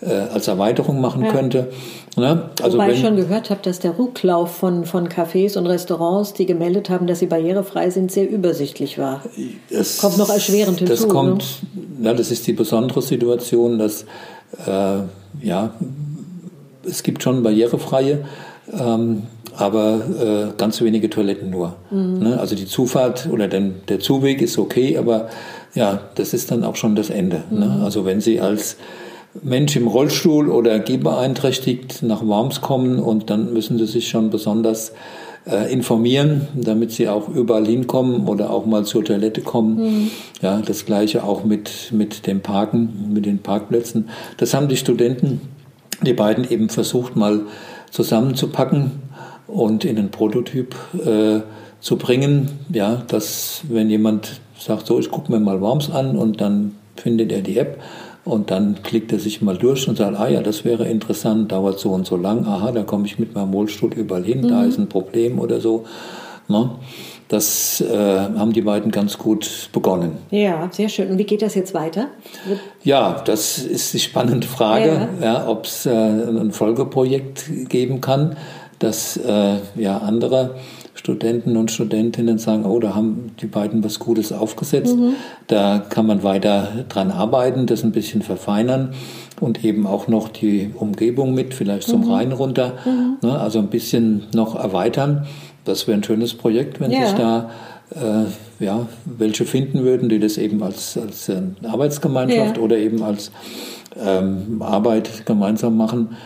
äh, 0.00 0.12
als 0.12 0.48
Erweiterung 0.48 1.00
machen 1.00 1.24
ja. 1.24 1.32
könnte. 1.32 1.70
Ne? 2.16 2.50
Also 2.62 2.78
Wobei 2.78 2.88
wenn, 2.88 2.94
ich 2.94 3.00
schon 3.00 3.16
gehört 3.16 3.50
habe, 3.50 3.60
dass 3.62 3.78
der 3.78 3.98
Rücklauf 3.98 4.54
von, 4.54 4.84
von 4.84 5.08
Cafés 5.08 5.56
und 5.58 5.66
Restaurants, 5.66 6.32
die 6.32 6.46
gemeldet 6.46 6.90
haben, 6.90 7.06
dass 7.06 7.18
sie 7.18 7.26
barrierefrei 7.26 7.90
sind, 7.90 8.10
sehr 8.10 8.28
übersichtlich 8.28 8.98
war. 8.98 9.22
Das 9.70 9.98
kommt 9.98 10.18
noch 10.18 10.30
erschwerend 10.30 10.78
hinzu. 10.78 10.92
Das 10.92 11.08
kommt, 11.08 11.62
ne? 11.98 12.08
ja, 12.08 12.14
das 12.14 12.30
ist 12.30 12.46
die 12.46 12.52
besondere 12.52 13.02
Situation, 13.02 13.78
dass 13.78 14.04
äh, 14.66 15.00
ja, 15.42 15.74
es 16.86 17.02
gibt 17.02 17.22
schon 17.22 17.42
barrierefreie, 17.42 18.24
ähm, 18.78 19.24
aber 19.56 20.00
äh, 20.20 20.56
ganz 20.56 20.80
wenige 20.80 21.10
Toiletten 21.10 21.50
nur. 21.50 21.76
Mhm. 21.90 22.18
Ne? 22.18 22.40
Also 22.40 22.54
die 22.54 22.66
Zufahrt 22.66 23.28
oder 23.30 23.48
den, 23.48 23.76
der 23.88 24.00
Zuweg 24.00 24.42
ist 24.42 24.58
okay, 24.58 24.96
aber 24.98 25.28
ja, 25.74 26.00
das 26.14 26.34
ist 26.34 26.50
dann 26.50 26.64
auch 26.64 26.76
schon 26.76 26.96
das 26.96 27.10
Ende. 27.10 27.44
Ne? 27.50 27.66
Mhm. 27.66 27.76
Ne? 27.78 27.84
Also 27.84 28.04
wenn 28.04 28.20
Sie 28.20 28.40
als 28.40 28.76
Mensch 29.42 29.74
im 29.76 29.88
Rollstuhl 29.88 30.48
oder 30.48 30.78
gehbeeinträchtigt 30.78 32.02
nach 32.02 32.24
Worms 32.24 32.60
kommen 32.60 32.98
und 32.98 33.30
dann 33.30 33.52
müssen 33.52 33.78
sie 33.78 33.86
sich 33.86 34.08
schon 34.08 34.30
besonders 34.30 34.92
äh, 35.46 35.72
informieren, 35.72 36.48
damit 36.54 36.92
sie 36.92 37.08
auch 37.08 37.28
überall 37.28 37.66
hinkommen 37.66 38.28
oder 38.28 38.50
auch 38.50 38.64
mal 38.64 38.84
zur 38.84 39.04
Toilette 39.04 39.40
kommen. 39.40 39.76
Mhm. 39.76 40.10
Ja, 40.40 40.62
das 40.64 40.86
gleiche 40.86 41.24
auch 41.24 41.44
mit, 41.44 41.90
mit 41.92 42.26
dem 42.26 42.40
Parken, 42.40 43.10
mit 43.12 43.26
den 43.26 43.38
Parkplätzen. 43.38 44.08
Das 44.36 44.54
haben 44.54 44.68
die 44.68 44.76
Studenten, 44.76 45.40
die 46.02 46.12
beiden 46.12 46.48
eben 46.48 46.68
versucht 46.68 47.16
mal 47.16 47.40
zusammenzupacken 47.90 48.92
und 49.46 49.84
in 49.84 49.98
einen 49.98 50.10
Prototyp 50.10 50.74
äh, 51.04 51.40
zu 51.80 51.96
bringen. 51.96 52.50
Ja, 52.70 53.02
dass 53.08 53.62
wenn 53.68 53.90
jemand 53.90 54.40
sagt, 54.58 54.86
so, 54.86 54.98
ich 54.98 55.10
gucke 55.10 55.30
mir 55.30 55.40
mal 55.40 55.60
Worms 55.60 55.90
an 55.90 56.16
und 56.16 56.40
dann 56.40 56.76
findet 56.96 57.32
er 57.32 57.42
die 57.42 57.58
App 57.58 57.80
und 58.24 58.50
dann 58.50 58.82
klickt 58.82 59.12
er 59.12 59.18
sich 59.18 59.42
mal 59.42 59.58
durch 59.58 59.86
und 59.88 59.98
sagt, 59.98 60.18
ah 60.18 60.28
ja, 60.28 60.42
das 60.42 60.64
wäre 60.64 60.88
interessant, 60.88 61.52
dauert 61.52 61.78
so 61.78 61.90
und 61.90 62.06
so 62.06 62.16
lang. 62.16 62.46
Aha, 62.46 62.72
da 62.72 62.82
komme 62.82 63.06
ich 63.06 63.18
mit 63.18 63.34
meinem 63.34 63.52
Rollstuhl 63.52 63.92
überall 63.94 64.24
hin, 64.24 64.42
mhm. 64.42 64.48
da 64.48 64.64
ist 64.64 64.78
ein 64.78 64.88
Problem 64.88 65.38
oder 65.38 65.60
so. 65.60 65.84
Ne? 66.48 66.70
Das 67.28 67.80
äh, 67.80 67.96
haben 67.96 68.52
die 68.52 68.60
beiden 68.60 68.90
ganz 68.90 69.16
gut 69.16 69.70
begonnen. 69.72 70.18
Ja, 70.30 70.68
sehr 70.70 70.88
schön. 70.90 71.10
Und 71.10 71.18
wie 71.18 71.24
geht 71.24 71.40
das 71.40 71.54
jetzt 71.54 71.72
weiter? 71.72 72.08
Ja, 72.82 73.22
das 73.24 73.58
ist 73.58 73.94
die 73.94 73.98
spannende 73.98 74.46
Frage, 74.46 75.08
ja. 75.20 75.24
ja 75.24 75.48
ob 75.48 75.64
es 75.64 75.86
äh, 75.86 75.90
ein 75.90 76.52
Folgeprojekt 76.52 77.68
geben 77.70 78.02
kann, 78.02 78.36
dass 78.78 79.16
äh, 79.16 79.56
ja 79.76 79.98
andere 79.98 80.56
Studenten 80.94 81.56
und 81.56 81.70
Studentinnen 81.70 82.38
sagen, 82.38 82.64
oh, 82.64 82.78
da 82.78 82.94
haben 82.94 83.32
die 83.40 83.46
beiden 83.46 83.84
was 83.84 83.98
Gutes 83.98 84.32
aufgesetzt. 84.32 84.96
Mhm. 84.96 85.14
Da 85.48 85.82
kann 85.88 86.06
man 86.06 86.22
weiter 86.22 86.84
dran 86.88 87.10
arbeiten, 87.10 87.66
das 87.66 87.84
ein 87.84 87.92
bisschen 87.92 88.22
verfeinern 88.22 88.94
und 89.40 89.64
eben 89.64 89.86
auch 89.86 90.08
noch 90.08 90.28
die 90.28 90.70
Umgebung 90.74 91.34
mit, 91.34 91.52
vielleicht 91.52 91.88
zum 91.88 92.02
mhm. 92.02 92.10
Rhein 92.10 92.32
runter, 92.32 92.74
mhm. 92.84 93.16
ne, 93.22 93.38
also 93.38 93.58
ein 93.58 93.68
bisschen 93.68 94.24
noch 94.34 94.54
erweitern. 94.54 95.26
Das 95.64 95.86
wäre 95.86 95.98
ein 95.98 96.04
schönes 96.04 96.34
Projekt, 96.34 96.80
wenn 96.80 96.90
ja. 96.90 97.06
sich 97.06 97.16
da 97.16 97.50
äh, 97.94 98.64
ja, 98.64 98.86
welche 99.04 99.44
finden 99.44 99.84
würden, 99.84 100.08
die 100.08 100.18
das 100.18 100.38
eben 100.38 100.62
als, 100.62 100.96
als 100.96 101.28
äh, 101.28 101.42
Arbeitsgemeinschaft 101.64 102.56
ja. 102.56 102.62
oder 102.62 102.78
eben 102.78 103.02
als 103.02 103.30
ähm, 104.02 104.62
Arbeit 104.62 105.26
gemeinsam 105.26 105.76
machen, 105.76 106.16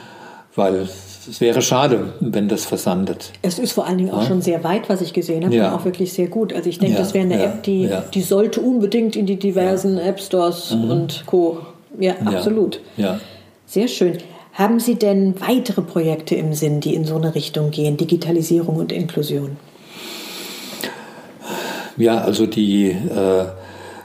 weil 0.55 0.89
es 1.27 1.41
wäre 1.41 1.63
schade, 1.63 2.13
wenn 2.21 2.49
das 2.49 2.65
versandet. 2.65 3.33
Es 3.43 3.59
ist 3.59 3.73
vor 3.73 3.87
allen 3.87 3.99
Dingen 3.99 4.11
auch 4.11 4.23
ja? 4.23 4.29
schon 4.29 4.43
sehr 4.43 4.63
weit, 4.65 4.89
was 4.89 5.01
ich 5.01 5.13
gesehen 5.13 5.45
habe, 5.45 5.55
ja. 5.55 5.69
und 5.69 5.81
auch 5.81 5.85
wirklich 5.85 6.13
sehr 6.13 6.29
gut. 6.29 6.53
Also 6.53 6.69
ich 6.69 6.79
denke, 6.79 6.95
ja, 6.95 7.01
das 7.01 7.15
wäre 7.15 7.25
eine 7.25 7.43
App, 7.43 7.63
die, 7.63 7.91
die 8.15 8.23
sollte 8.23 8.61
unbedingt 8.61 9.17
in 9.17 9.27
die 9.27 9.37
diversen 9.37 9.99
App 9.99 10.21
Stores 10.21 10.75
mhm. 10.75 10.91
und 10.91 11.23
Co. 11.27 11.59
Ja, 11.99 12.15
absolut. 12.25 12.81
Ja. 12.97 13.19
Sehr 13.67 13.89
schön. 13.89 14.19
Haben 14.53 14.81
Sie 14.81 14.97
denn 14.97 15.41
weitere 15.41 15.83
Projekte 15.83 16.35
im 16.35 16.53
Sinn, 16.53 16.81
die 16.81 16.95
in 16.95 17.05
so 17.05 17.17
eine 17.17 17.35
Richtung 17.35 17.71
gehen, 17.71 17.97
Digitalisierung 17.97 18.77
und 18.77 18.93
Inklusion? 18.93 19.57
Ja, 21.97 22.19
also 22.19 22.47
die 22.47 22.87
äh, 22.91 23.45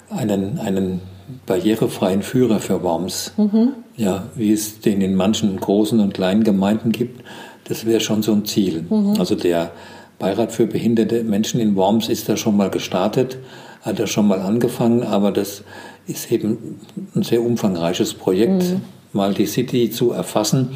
einen, 0.10 0.60
einen 0.60 1.02
barrierefreien 1.46 2.22
Führer 2.22 2.60
für 2.60 2.84
Worms, 2.84 3.34
mhm. 3.38 3.74
ja, 3.96 4.24
wie 4.36 4.52
es 4.52 4.80
den 4.80 5.02
in 5.02 5.16
manchen 5.16 5.60
großen 5.60 6.00
und 6.00 6.14
kleinen 6.14 6.44
Gemeinden 6.44 6.92
gibt, 6.92 7.24
das 7.66 7.86
wäre 7.86 8.00
schon 8.00 8.24
so 8.24 8.34
ein 8.34 8.46
Ziel. 8.46 8.86
Mhm. 8.90 9.16
Also 9.20 9.36
der 9.36 9.72
Beirat 10.20 10.52
für 10.52 10.68
behinderte 10.68 11.24
Menschen 11.24 11.60
in 11.60 11.76
Worms 11.76 12.10
ist 12.10 12.30
da 12.30 12.38
schon 12.38 12.56
mal 12.58 12.70
gestartet, 12.70 13.38
hat 13.82 14.00
da 14.00 14.08
schon 14.08 14.28
mal 14.28 14.42
angefangen, 14.42 15.04
aber 15.04 15.32
das 15.32 15.64
ist 16.08 16.32
eben 16.32 16.80
ein 17.16 17.24
sehr 17.24 17.42
umfangreiches 17.42 18.14
Projekt, 18.14 18.64
mhm. 18.64 18.82
mal 19.14 19.34
die 19.34 19.46
City 19.46 19.90
zu 19.90 20.12
erfassen 20.12 20.70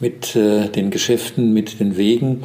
mit 0.00 0.36
äh, 0.36 0.68
den 0.68 0.90
Geschäften, 0.90 1.52
mit 1.52 1.80
den 1.80 1.96
Wegen 1.96 2.42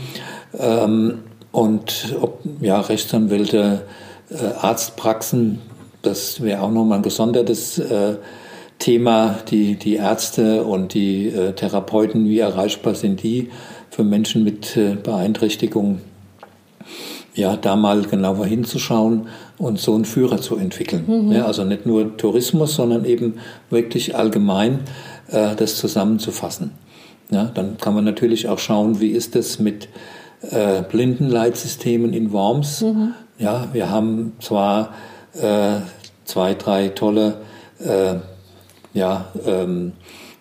ähm, 0.58 1.20
und 1.52 2.16
ob 2.22 2.40
ja, 2.62 2.80
Rechtsanwälte, 2.80 3.86
äh, 4.30 4.46
Arztpraxen, 4.60 5.60
das 6.02 6.42
wäre 6.42 6.62
auch 6.62 6.72
nochmal 6.72 7.00
ein 7.00 7.04
gesondertes 7.04 7.80
äh, 7.80 8.16
Thema, 8.80 9.38
die, 9.50 9.76
die 9.76 9.96
Ärzte 9.96 10.64
und 10.64 10.94
die 10.94 11.28
äh, 11.28 11.54
Therapeuten, 11.54 12.28
wie 12.28 12.40
erreichbar 12.40 12.96
sind 12.96 13.22
die 13.22 13.50
für 13.90 14.04
Menschen 14.04 14.44
mit 14.44 14.76
äh, 14.76 14.96
Beeinträchtigung? 14.96 16.00
Ja, 17.34 17.56
da 17.56 17.76
mal 17.76 18.02
genauer 18.02 18.46
hinzuschauen 18.46 19.28
und 19.58 19.80
so 19.80 19.94
einen 19.94 20.06
Führer 20.06 20.42
zu 20.42 20.58
entwickeln. 20.58 21.04
Mhm. 21.08 21.32
Ja, 21.32 21.46
also 21.46 21.64
nicht 21.64 21.86
nur 21.86 22.18
Tourismus, 22.18 22.76
sondern 22.76 23.06
eben 23.06 23.36
wirklich 23.70 24.16
allgemein 24.16 24.80
äh, 25.30 25.56
das 25.56 25.78
zusammenzufassen. 25.78 26.72
Ja, 27.30 27.46
dann 27.46 27.78
kann 27.78 27.94
man 27.94 28.04
natürlich 28.04 28.50
auch 28.50 28.60
schauen, 28.60 29.00
wie 29.00 29.12
ist 29.12 29.36
es 29.36 29.60
mit 29.60 29.88
äh, 30.42 30.82
Blindenleitsystemen 30.82 32.14
in 32.14 32.34
Worms. 32.34 32.82
Mhm. 32.82 33.14
Ja, 33.38 33.70
wir 33.72 33.90
haben 33.90 34.34
zwar 34.40 34.94
zwei, 36.26 36.54
drei 36.54 36.90
tolle, 36.90 37.36
äh, 37.80 38.16
ja, 38.94 39.32
ähm, 39.46 39.94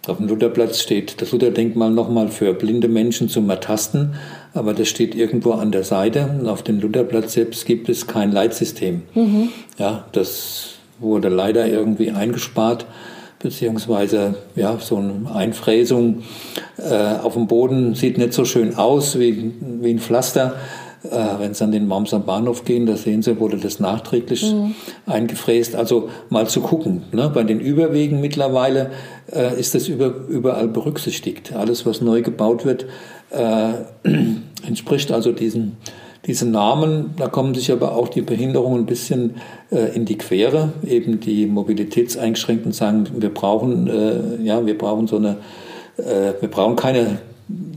auf 0.07 0.17
dem 0.17 0.29
Lutherplatz 0.29 0.81
steht 0.81 1.21
das 1.21 1.31
Lutherdenkmal 1.31 1.91
nochmal 1.91 2.29
für 2.29 2.55
blinde 2.55 2.89
Menschen 2.89 3.29
zum 3.29 3.49
Ertasten, 3.51 4.15
aber 4.55 4.73
das 4.73 4.89
steht 4.89 5.15
irgendwo 5.15 5.53
an 5.53 5.73
der 5.73 5.85
Seite 5.85 6.27
und 6.27 6.49
auf 6.49 6.63
dem 6.63 6.81
Lutherplatz 6.81 7.35
selbst 7.35 7.67
gibt 7.67 7.89
es 7.89 8.07
kein 8.07 8.33
Leitsystem. 8.33 9.03
Mhm. 9.15 9.51
Ja, 9.79 10.07
das 10.13 10.71
wurde 10.99 11.29
leider 11.29 11.67
irgendwie 11.67 12.11
eingespart, 12.11 12.87
beziehungsweise 13.41 14.35
ja, 14.57 14.79
so 14.81 14.97
eine 14.97 15.33
Einfräsung 15.35 16.23
äh, 16.79 17.19
auf 17.23 17.35
dem 17.35 17.47
Boden 17.47 17.95
sieht 17.95 18.19
nicht 18.19 18.33
so 18.33 18.45
schön 18.45 18.77
aus 18.77 19.19
wie, 19.19 19.53
wie 19.61 19.91
ein 19.91 19.99
Pflaster. 19.99 20.55
Äh, 21.03 21.39
wenn 21.39 21.55
Sie 21.55 21.65
an 21.65 21.73
den 21.73 21.89
Wormser 21.89 22.19
Bahnhof 22.19 22.65
gehen, 22.65 22.85
da 22.85 22.97
sehen 22.97 23.23
Sie, 23.23 23.41
wurde 23.41 23.57
das 23.57 23.81
nachträglich 23.81 24.53
mhm. 24.53 24.75
eingefräst. 25.07 25.75
Also 25.75 26.11
mal 26.29 26.47
zu 26.47 26.61
gucken. 26.61 27.03
Ne? 27.13 27.31
Bei 27.33 27.43
den 27.43 27.59
Überwegen 27.61 28.21
mittlerweile 28.21 28.91
äh, 29.33 29.59
ist 29.59 29.75
das 29.75 29.89
über, 29.89 30.15
überall 30.29 30.69
berücksichtigt. 30.69 31.55
Alles, 31.55 31.87
was 31.87 32.03
neu 32.03 32.21
gebaut 32.21 32.67
wird, 32.67 32.87
äh, 33.31 33.73
entspricht 34.67 35.11
also 35.11 35.33
diesen, 35.33 35.79
diesen 36.27 36.51
Namen. 36.51 37.15
Da 37.17 37.29
kommen 37.29 37.55
sich 37.55 37.73
aber 37.73 37.97
auch 37.97 38.09
die 38.09 38.23
Behinderungen 38.23 38.83
ein 38.83 38.87
bisschen 38.87 39.37
äh, 39.71 39.95
in 39.97 40.05
die 40.05 40.19
Quere. 40.19 40.75
Eben 40.87 41.19
die 41.21 41.47
Mobilitätseingeschränkten 41.47 42.73
sagen, 42.73 43.09
wir 43.17 43.33
brauchen, 43.33 43.87
äh, 43.87 44.43
ja, 44.43 44.67
wir 44.67 44.77
brauchen 44.77 45.07
so 45.07 45.17
eine, 45.17 45.39
äh, 45.97 46.35
wir 46.41 46.51
brauchen 46.51 46.77
keine 46.77 47.21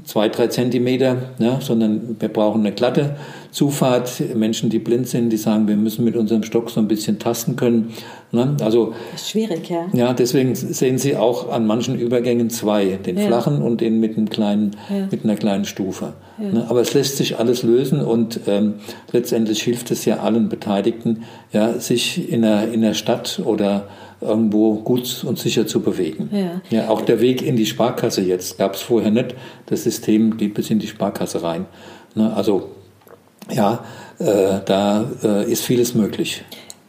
zwei, 0.06 0.30
drei 0.30 0.48
Zentimeter, 0.48 1.18
ja, 1.40 1.60
sondern 1.62 2.18
wir 2.20 2.30
brauchen 2.30 2.62
eine 2.62 2.72
glatte 2.72 3.16
Zufahrt. 3.52 4.22
Menschen, 4.36 4.70
die 4.70 4.80
blind 4.80 5.08
sind, 5.08 5.30
die 5.30 5.38
sagen, 5.38 5.68
wir 5.68 5.76
müssen 5.76 6.04
mit 6.04 6.16
unserem 6.16 6.44
Stock 6.44 6.70
so 6.70 6.80
ein 6.80 6.88
bisschen 6.88 7.20
tasten 7.20 7.56
können. 7.56 7.94
Ne? 8.32 8.58
Also, 8.62 8.94
das 9.12 9.22
ist 9.22 9.30
schwierig, 9.30 9.70
ja. 9.70 9.88
Ja, 9.94 10.14
deswegen 10.14 10.56
sehen 10.56 10.98
Sie 10.98 11.16
auch 11.16 11.50
an 11.52 11.68
manchen 11.68 11.98
Übergängen 11.98 12.50
zwei, 12.50 12.98
den 13.06 13.18
ja. 13.18 13.28
flachen 13.28 13.62
und 13.62 13.82
den 13.82 14.00
mit, 14.00 14.18
einem 14.18 14.30
kleinen, 14.30 14.72
ja. 14.90 15.08
mit 15.12 15.24
einer 15.24 15.36
kleinen 15.36 15.66
Stufe. 15.66 16.14
Ne? 16.38 16.66
Aber 16.68 16.82
es 16.82 16.94
lässt 16.94 17.18
sich 17.18 17.38
alles 17.38 17.64
lösen 17.64 18.02
und 18.02 18.42
ähm, 18.48 18.76
letztendlich 19.12 19.62
hilft 19.62 19.92
es 19.92 20.06
ja 20.06 20.18
allen 20.18 20.50
Beteiligten, 20.50 21.24
ja, 21.52 21.80
sich 21.80 22.32
in 22.32 22.42
der, 22.42 22.72
in 22.74 22.82
der 22.82 22.96
Stadt 22.96 23.40
oder 23.46 23.88
irgendwo 24.24 24.76
gut 24.76 25.24
und 25.24 25.38
sicher 25.38 25.68
zu 25.68 25.82
bewegen. 25.82 26.30
Ja. 26.32 26.62
ja 26.70 26.90
auch 26.90 27.02
der 27.02 27.22
Weg 27.22 27.42
in 27.42 27.56
die 27.56 27.66
Sparkasse 27.66 28.22
jetzt 28.22 28.58
gab 28.58 28.76
es 28.76 28.82
vorher 28.82 29.12
nicht. 29.12 29.36
Das 29.68 29.84
System 29.84 30.38
geht 30.38 30.54
bis 30.54 30.70
in 30.70 30.80
die 30.80 30.88
Sparkasse 30.88 31.44
rein. 31.44 31.66
Ne, 32.16 32.34
also 32.36 32.70
ja, 33.52 33.84
äh, 34.20 34.60
da 34.66 35.06
äh, 35.24 35.52
ist 35.52 35.64
vieles 35.64 35.96
möglich. 35.96 36.44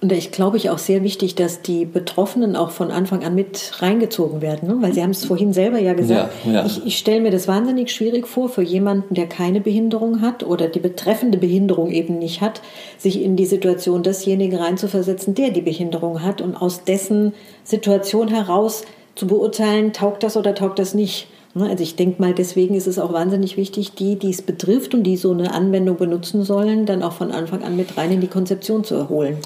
Und 0.04 0.12
ich 0.12 0.32
glaube 0.32 0.58
ich 0.58 0.68
auch 0.68 0.76
sehr 0.76 1.02
wichtig, 1.02 1.34
dass 1.34 1.62
die 1.62 1.86
Betroffenen 1.86 2.56
auch 2.56 2.72
von 2.72 2.90
Anfang 2.90 3.24
an 3.24 3.34
mit 3.34 3.72
reingezogen 3.80 4.42
werden, 4.42 4.68
ne? 4.68 4.76
weil 4.82 4.92
Sie 4.92 5.02
haben 5.02 5.12
es 5.12 5.24
vorhin 5.24 5.54
selber 5.54 5.78
ja 5.78 5.94
gesagt. 5.94 6.30
Ja, 6.44 6.52
ja. 6.52 6.66
Ich, 6.66 6.84
ich 6.84 6.98
stelle 6.98 7.22
mir 7.22 7.30
das 7.30 7.48
wahnsinnig 7.48 7.90
schwierig 7.90 8.28
vor 8.28 8.50
für 8.50 8.60
jemanden, 8.60 9.14
der 9.14 9.26
keine 9.26 9.62
Behinderung 9.62 10.20
hat 10.20 10.44
oder 10.44 10.68
die 10.68 10.78
betreffende 10.78 11.38
Behinderung 11.38 11.90
eben 11.90 12.18
nicht 12.18 12.42
hat, 12.42 12.60
sich 12.98 13.22
in 13.22 13.34
die 13.36 13.46
Situation 13.46 14.02
desjenigen 14.02 14.58
reinzuversetzen, 14.58 15.34
der 15.34 15.52
die 15.52 15.62
Behinderung 15.62 16.22
hat 16.22 16.42
und 16.42 16.54
aus 16.54 16.84
dessen 16.84 17.32
Situation 17.62 18.28
heraus 18.28 18.84
zu 19.14 19.26
beurteilen, 19.26 19.94
taugt 19.94 20.22
das 20.22 20.36
oder 20.36 20.54
taugt 20.54 20.78
das 20.80 20.92
nicht. 20.92 21.28
Ne? 21.54 21.66
Also 21.66 21.82
ich 21.82 21.96
denke 21.96 22.20
mal, 22.20 22.34
deswegen 22.34 22.74
ist 22.74 22.88
es 22.88 22.98
auch 22.98 23.14
wahnsinnig 23.14 23.56
wichtig, 23.56 23.94
die, 23.94 24.16
die 24.16 24.32
es 24.32 24.42
betrifft 24.42 24.92
und 24.92 25.04
die 25.04 25.16
so 25.16 25.32
eine 25.32 25.54
Anwendung 25.54 25.96
benutzen 25.96 26.44
sollen, 26.44 26.84
dann 26.84 27.02
auch 27.02 27.12
von 27.14 27.32
Anfang 27.32 27.62
an 27.62 27.74
mit 27.74 27.96
rein 27.96 28.12
in 28.12 28.20
die 28.20 28.28
Konzeption 28.28 28.84
zu 28.84 28.96
erholen 28.96 29.38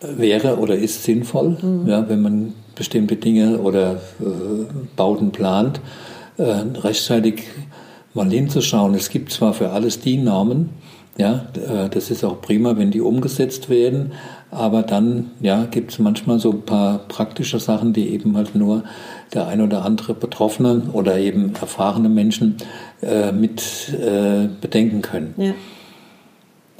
wäre 0.00 0.58
oder 0.58 0.76
ist 0.76 1.04
sinnvoll, 1.04 1.56
mhm. 1.60 1.88
ja, 1.88 2.08
wenn 2.08 2.22
man 2.22 2.54
bestimmte 2.74 3.16
Dinge 3.16 3.58
oder 3.58 3.94
äh, 4.20 4.64
Bauten 4.96 5.32
plant, 5.32 5.80
äh, 6.36 6.42
rechtzeitig 6.42 7.44
mal 8.14 8.30
hinzuschauen. 8.30 8.94
Es 8.94 9.10
gibt 9.10 9.32
zwar 9.32 9.52
für 9.52 9.70
alles 9.70 10.00
die 10.00 10.16
Normen, 10.16 10.70
ja, 11.18 11.46
äh, 11.54 11.88
das 11.88 12.10
ist 12.10 12.24
auch 12.24 12.40
prima, 12.40 12.76
wenn 12.76 12.92
die 12.92 13.00
umgesetzt 13.00 13.68
werden, 13.68 14.12
aber 14.50 14.82
dann 14.82 15.32
ja, 15.40 15.64
gibt 15.64 15.90
es 15.90 15.98
manchmal 15.98 16.38
so 16.38 16.52
ein 16.52 16.62
paar 16.62 16.98
praktische 17.08 17.58
Sachen, 17.58 17.92
die 17.92 18.08
eben 18.10 18.36
halt 18.36 18.54
nur 18.54 18.84
der 19.34 19.48
ein 19.48 19.60
oder 19.60 19.84
andere 19.84 20.14
Betroffene 20.14 20.82
oder 20.92 21.18
eben 21.18 21.52
erfahrene 21.60 22.08
Menschen 22.08 22.56
äh, 23.02 23.32
mit 23.32 23.92
äh, 23.92 24.48
bedenken 24.60 25.02
können. 25.02 25.34
Ja. 25.36 25.54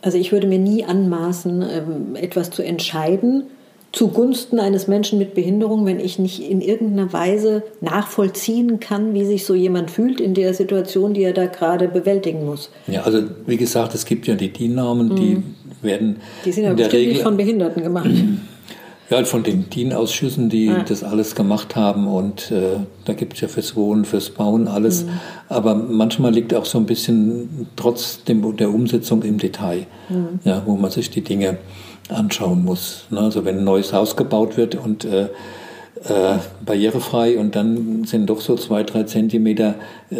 Also 0.02 0.18
ich 0.18 0.32
würde 0.32 0.46
mir 0.46 0.58
nie 0.58 0.84
anmaßen, 0.84 1.62
ähm, 1.62 2.16
etwas 2.16 2.50
zu 2.50 2.62
entscheiden 2.62 3.44
zugunsten 3.92 4.60
eines 4.60 4.86
Menschen 4.86 5.18
mit 5.18 5.34
Behinderung, 5.34 5.86
wenn 5.86 5.98
ich 5.98 6.18
nicht 6.18 6.40
in 6.40 6.60
irgendeiner 6.60 7.12
Weise 7.12 7.62
nachvollziehen 7.80 8.80
kann, 8.80 9.14
wie 9.14 9.24
sich 9.24 9.46
so 9.46 9.54
jemand 9.54 9.90
fühlt 9.90 10.20
in 10.20 10.34
der 10.34 10.52
Situation, 10.52 11.14
die 11.14 11.22
er 11.22 11.32
da 11.32 11.46
gerade 11.46 11.88
bewältigen 11.88 12.44
muss. 12.44 12.70
Ja, 12.86 13.02
also 13.02 13.22
wie 13.46 13.56
gesagt, 13.56 13.94
es 13.94 14.04
gibt 14.04 14.26
ja 14.26 14.34
die 14.34 14.52
DIN-Normen, 14.52 15.16
die 15.16 15.36
mhm. 15.36 15.44
werden 15.80 16.16
die 16.44 16.52
sind 16.52 16.64
ja 16.64 16.72
in 16.72 16.76
der 16.76 16.92
Regel 16.92 17.12
nicht 17.14 17.22
von 17.22 17.36
Behinderten 17.36 17.82
gemacht. 17.82 18.10
Ja, 19.10 19.24
von 19.24 19.42
den 19.42 19.70
DIN-Ausschüssen, 19.70 20.50
die 20.50 20.66
ja. 20.66 20.82
das 20.82 21.02
alles 21.02 21.34
gemacht 21.34 21.76
haben. 21.76 22.06
Und 22.06 22.50
äh, 22.50 22.80
da 23.06 23.14
gibt 23.14 23.34
es 23.34 23.40
ja 23.40 23.48
fürs 23.48 23.74
Wohnen, 23.74 24.04
fürs 24.04 24.30
Bauen 24.30 24.68
alles. 24.68 25.04
Mhm. 25.04 25.10
Aber 25.48 25.74
manchmal 25.74 26.32
liegt 26.32 26.52
auch 26.54 26.66
so 26.66 26.78
ein 26.78 26.84
bisschen 26.84 27.68
trotz 27.76 28.24
dem, 28.24 28.56
der 28.56 28.70
Umsetzung 28.70 29.22
im 29.22 29.38
Detail, 29.38 29.86
mhm. 30.10 30.40
ja, 30.44 30.62
wo 30.66 30.76
man 30.76 30.90
sich 30.90 31.10
die 31.10 31.22
Dinge 31.22 31.56
anschauen 32.10 32.64
muss. 32.64 33.06
Ne? 33.10 33.20
Also 33.20 33.44
wenn 33.46 33.58
ein 33.58 33.64
neues 33.64 33.94
Haus 33.94 34.14
gebaut 34.14 34.58
wird 34.58 34.74
und 34.74 35.06
äh, 35.06 35.28
äh, 36.04 36.38
barrierefrei 36.64 37.38
und 37.38 37.56
dann 37.56 38.04
sind 38.04 38.28
doch 38.28 38.40
so 38.40 38.56
zwei, 38.56 38.82
drei 38.82 39.04
Zentimeter 39.04 39.74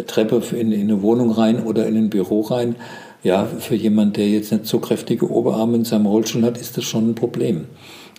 Treppe 0.07 0.41
in, 0.55 0.71
in 0.71 0.81
eine 0.81 1.01
Wohnung 1.01 1.31
rein 1.31 1.63
oder 1.63 1.85
in 1.87 1.95
ein 1.95 2.09
Büro 2.09 2.41
rein. 2.41 2.75
Ja, 3.21 3.45
für 3.45 3.75
jemand, 3.75 4.17
der 4.17 4.29
jetzt 4.29 4.51
nicht 4.51 4.65
so 4.65 4.79
kräftige 4.79 5.29
Oberarme 5.29 5.77
in 5.77 5.85
seinem 5.85 6.05
Rollstuhl 6.05 6.43
hat, 6.43 6.57
ist 6.57 6.77
das 6.77 6.85
schon 6.85 7.09
ein 7.09 7.15
Problem. 7.15 7.65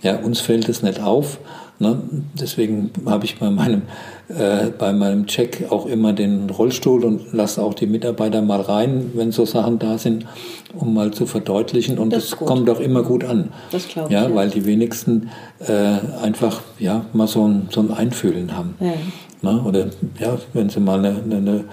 Ja, 0.02 0.16
uns 0.16 0.40
fällt 0.40 0.68
es 0.68 0.82
nicht 0.82 1.00
auf. 1.00 1.38
Ne? 1.80 1.98
Deswegen 2.38 2.90
habe 3.06 3.24
ich 3.24 3.38
bei 3.38 3.48
meinem, 3.48 3.82
äh, 4.28 4.66
bei 4.66 4.92
meinem 4.92 5.26
Check 5.26 5.66
auch 5.70 5.86
immer 5.86 6.12
den 6.12 6.50
Rollstuhl 6.50 7.04
und 7.04 7.32
lasse 7.32 7.62
auch 7.62 7.72
die 7.72 7.86
Mitarbeiter 7.86 8.42
mal 8.42 8.60
rein, 8.60 9.12
wenn 9.14 9.32
so 9.32 9.46
Sachen 9.46 9.78
da 9.78 9.96
sind, 9.96 10.26
um 10.74 10.92
mal 10.92 11.10
zu 11.10 11.24
verdeutlichen. 11.24 11.98
Und 11.98 12.12
das, 12.12 12.30
das 12.30 12.38
kommt 12.38 12.68
auch 12.68 12.80
immer 12.80 13.02
gut 13.02 13.24
an. 13.24 13.50
Das 13.70 13.88
glaube 13.88 14.08
ich. 14.08 14.12
Ja, 14.12 14.28
ja, 14.28 14.34
weil 14.34 14.50
die 14.50 14.66
wenigsten 14.66 15.30
äh, 15.66 16.22
einfach 16.22 16.60
ja, 16.78 17.06
mal 17.14 17.26
so 17.26 17.48
ein, 17.48 17.68
so 17.70 17.80
ein 17.80 17.90
Einfühlen 17.90 18.54
haben. 18.54 18.74
Ja. 18.80 19.50
Ne? 19.50 19.62
Oder 19.62 19.86
ja, 20.18 20.38
wenn 20.52 20.68
sie 20.68 20.80
mal 20.80 20.98
eine, 20.98 21.16
eine 21.34 21.64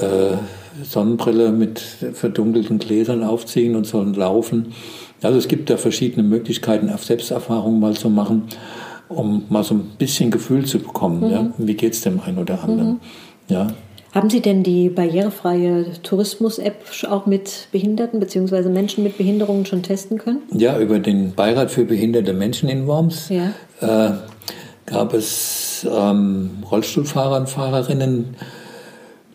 äh, 0.00 0.36
Sonnenbrille 0.82 1.52
mit 1.52 1.80
verdunkelten 1.80 2.78
Gläsern 2.78 3.22
aufziehen 3.22 3.76
und 3.76 3.86
sollen 3.86 4.14
laufen, 4.14 4.72
also 5.22 5.38
es 5.38 5.48
gibt 5.48 5.70
da 5.70 5.76
verschiedene 5.76 6.26
Möglichkeiten, 6.26 6.90
auf 6.90 7.04
Selbsterfahrung 7.04 7.78
mal 7.78 7.94
zu 7.94 8.10
machen, 8.10 8.44
um 9.08 9.44
mal 9.48 9.62
so 9.62 9.74
ein 9.74 9.92
bisschen 9.98 10.30
Gefühl 10.30 10.64
zu 10.64 10.80
bekommen. 10.80 11.20
Mhm. 11.20 11.30
Ja? 11.30 11.50
Wie 11.58 11.74
geht 11.74 11.92
es 11.92 12.00
dem 12.00 12.20
einen 12.20 12.38
oder 12.38 12.62
anderen? 12.62 12.88
Mhm. 12.88 13.00
Ja. 13.48 13.68
Haben 14.12 14.28
Sie 14.28 14.40
denn 14.40 14.62
die 14.62 14.90
barrierefreie 14.90 15.86
Tourismus-App 16.02 16.84
auch 17.08 17.24
mit 17.24 17.68
Behinderten 17.72 18.20
bzw. 18.20 18.68
Menschen 18.68 19.04
mit 19.04 19.16
Behinderungen 19.16 19.64
schon 19.64 19.82
testen 19.82 20.18
können? 20.18 20.42
Ja, 20.52 20.78
über 20.78 20.98
den 20.98 21.32
Beirat 21.34 21.70
für 21.70 21.84
behinderte 21.84 22.34
Menschen 22.34 22.68
in 22.68 22.86
Worms 22.86 23.30
ja. 23.30 23.52
äh, 23.80 24.12
gab 24.84 25.14
es 25.14 25.86
ähm, 25.90 26.50
Rollstuhlfahrer 26.70 27.38
und 27.38 27.48
Fahrerinnen, 27.48 28.36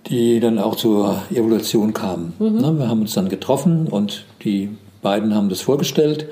die 0.10 0.40
dann 0.40 0.60
auch 0.60 0.76
zur 0.76 1.22
Evaluation 1.32 1.94
kamen. 1.94 2.34
Mhm. 2.40 2.80
Wir 2.80 2.88
haben 2.88 3.02
uns 3.02 3.14
dann 3.14 3.30
getroffen 3.30 3.88
und 3.88 4.26
die 4.44 4.70
beiden 5.02 5.36
haben 5.36 5.50
das 5.50 5.62
vorgestellt, 5.62 6.28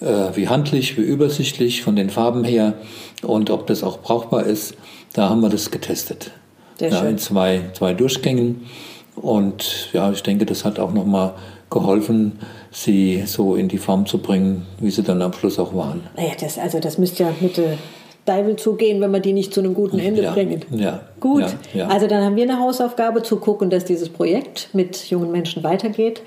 äh, 0.00 0.06
wie 0.34 0.48
handlich, 0.48 0.96
wie 0.98 1.02
übersichtlich 1.02 1.82
von 1.82 1.96
den 1.96 2.10
Farben 2.10 2.44
her 2.44 2.74
und 3.22 3.50
ob 3.50 3.66
das 3.66 3.82
auch 3.82 4.00
brauchbar 4.00 4.44
ist. 4.44 4.74
Da 5.14 5.30
haben 5.30 5.40
wir 5.40 5.48
das 5.48 5.70
getestet. 5.70 6.30
Sehr 6.78 6.90
ja, 6.90 6.98
schön. 6.98 7.10
In 7.10 7.18
zwei, 7.18 7.60
zwei 7.72 7.94
Durchgängen. 7.94 8.66
Und 9.14 9.88
ja, 9.94 10.10
ich 10.12 10.22
denke, 10.22 10.44
das 10.44 10.64
hat 10.66 10.78
auch 10.78 10.92
nochmal 10.92 11.32
geholfen, 11.70 12.38
sie 12.70 13.24
so 13.26 13.56
in 13.56 13.68
die 13.68 13.78
Form 13.78 14.04
zu 14.04 14.18
bringen, 14.18 14.66
wie 14.78 14.90
sie 14.90 15.02
dann 15.02 15.22
am 15.22 15.32
Schluss 15.32 15.58
auch 15.58 15.74
waren. 15.74 16.02
Naja, 16.16 16.32
das, 16.38 16.58
also 16.58 16.78
das 16.78 16.98
müsste 16.98 17.24
ja 17.24 17.32
Mitte 17.40 17.78
Deibel 18.26 18.56
zugehen, 18.56 19.00
wenn 19.00 19.10
wir 19.10 19.20
die 19.20 19.32
nicht 19.32 19.54
zu 19.54 19.60
einem 19.60 19.74
guten 19.74 19.98
Ende 19.98 20.22
ja, 20.22 20.32
bringen. 20.32 20.62
Ja, 20.70 21.00
Gut, 21.20 21.44
ja. 21.72 21.88
also 21.88 22.06
dann 22.06 22.24
haben 22.24 22.36
wir 22.36 22.42
eine 22.42 22.58
Hausaufgabe 22.58 23.22
zu 23.22 23.36
gucken, 23.36 23.70
dass 23.70 23.84
dieses 23.84 24.08
Projekt 24.08 24.68
mit 24.72 24.96
jungen 25.10 25.30
Menschen 25.32 25.62
weitergeht 25.62 26.22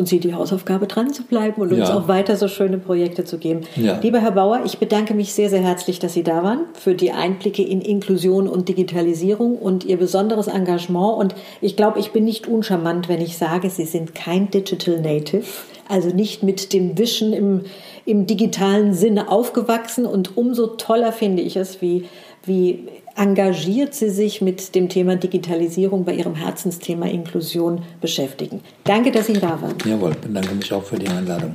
und 0.00 0.08
Sie 0.08 0.18
die 0.18 0.34
Hausaufgabe 0.34 0.86
dran 0.86 1.12
zu 1.12 1.22
bleiben 1.22 1.60
und 1.60 1.70
uns 1.72 1.88
ja. 1.88 1.96
auch 1.96 2.08
weiter 2.08 2.36
so 2.36 2.48
schöne 2.48 2.78
Projekte 2.78 3.24
zu 3.24 3.38
geben. 3.38 3.60
Ja. 3.76 4.00
Lieber 4.02 4.20
Herr 4.20 4.32
Bauer, 4.32 4.62
ich 4.64 4.78
bedanke 4.78 5.12
mich 5.12 5.34
sehr, 5.34 5.50
sehr 5.50 5.60
herzlich, 5.60 5.98
dass 5.98 6.14
Sie 6.14 6.24
da 6.24 6.42
waren 6.42 6.64
für 6.72 6.94
die 6.94 7.12
Einblicke 7.12 7.62
in 7.62 7.82
Inklusion 7.82 8.48
und 8.48 8.68
Digitalisierung 8.68 9.56
und 9.56 9.84
Ihr 9.84 9.98
besonderes 9.98 10.48
Engagement. 10.48 11.18
Und 11.18 11.34
ich 11.60 11.76
glaube, 11.76 12.00
ich 12.00 12.12
bin 12.12 12.24
nicht 12.24 12.48
uncharmant, 12.48 13.10
wenn 13.10 13.20
ich 13.20 13.36
sage, 13.36 13.68
Sie 13.68 13.84
sind 13.84 14.14
kein 14.14 14.50
Digital 14.50 15.00
Native, 15.00 15.44
also 15.86 16.08
nicht 16.08 16.42
mit 16.42 16.72
dem 16.72 16.96
Wischen 16.96 17.34
im, 17.34 17.60
im 18.06 18.26
digitalen 18.26 18.94
Sinne 18.94 19.30
aufgewachsen. 19.30 20.06
Und 20.06 20.36
umso 20.36 20.66
toller 20.66 21.12
finde 21.12 21.42
ich 21.42 21.56
es, 21.56 21.82
wie, 21.82 22.06
wie 22.46 22.88
engagiert 23.20 23.94
Sie 23.94 24.08
sich 24.08 24.40
mit 24.40 24.74
dem 24.74 24.88
Thema 24.88 25.14
Digitalisierung 25.16 26.06
bei 26.06 26.14
Ihrem 26.14 26.34
Herzensthema 26.34 27.06
Inklusion 27.06 27.82
beschäftigen. 28.00 28.62
Danke, 28.84 29.10
dass 29.12 29.26
Sie 29.26 29.34
da 29.34 29.60
waren. 29.60 29.76
Jawohl, 29.84 30.14
bedanke 30.14 30.54
mich 30.54 30.72
auch 30.72 30.82
für 30.82 30.98
die 30.98 31.08
Einladung. 31.08 31.54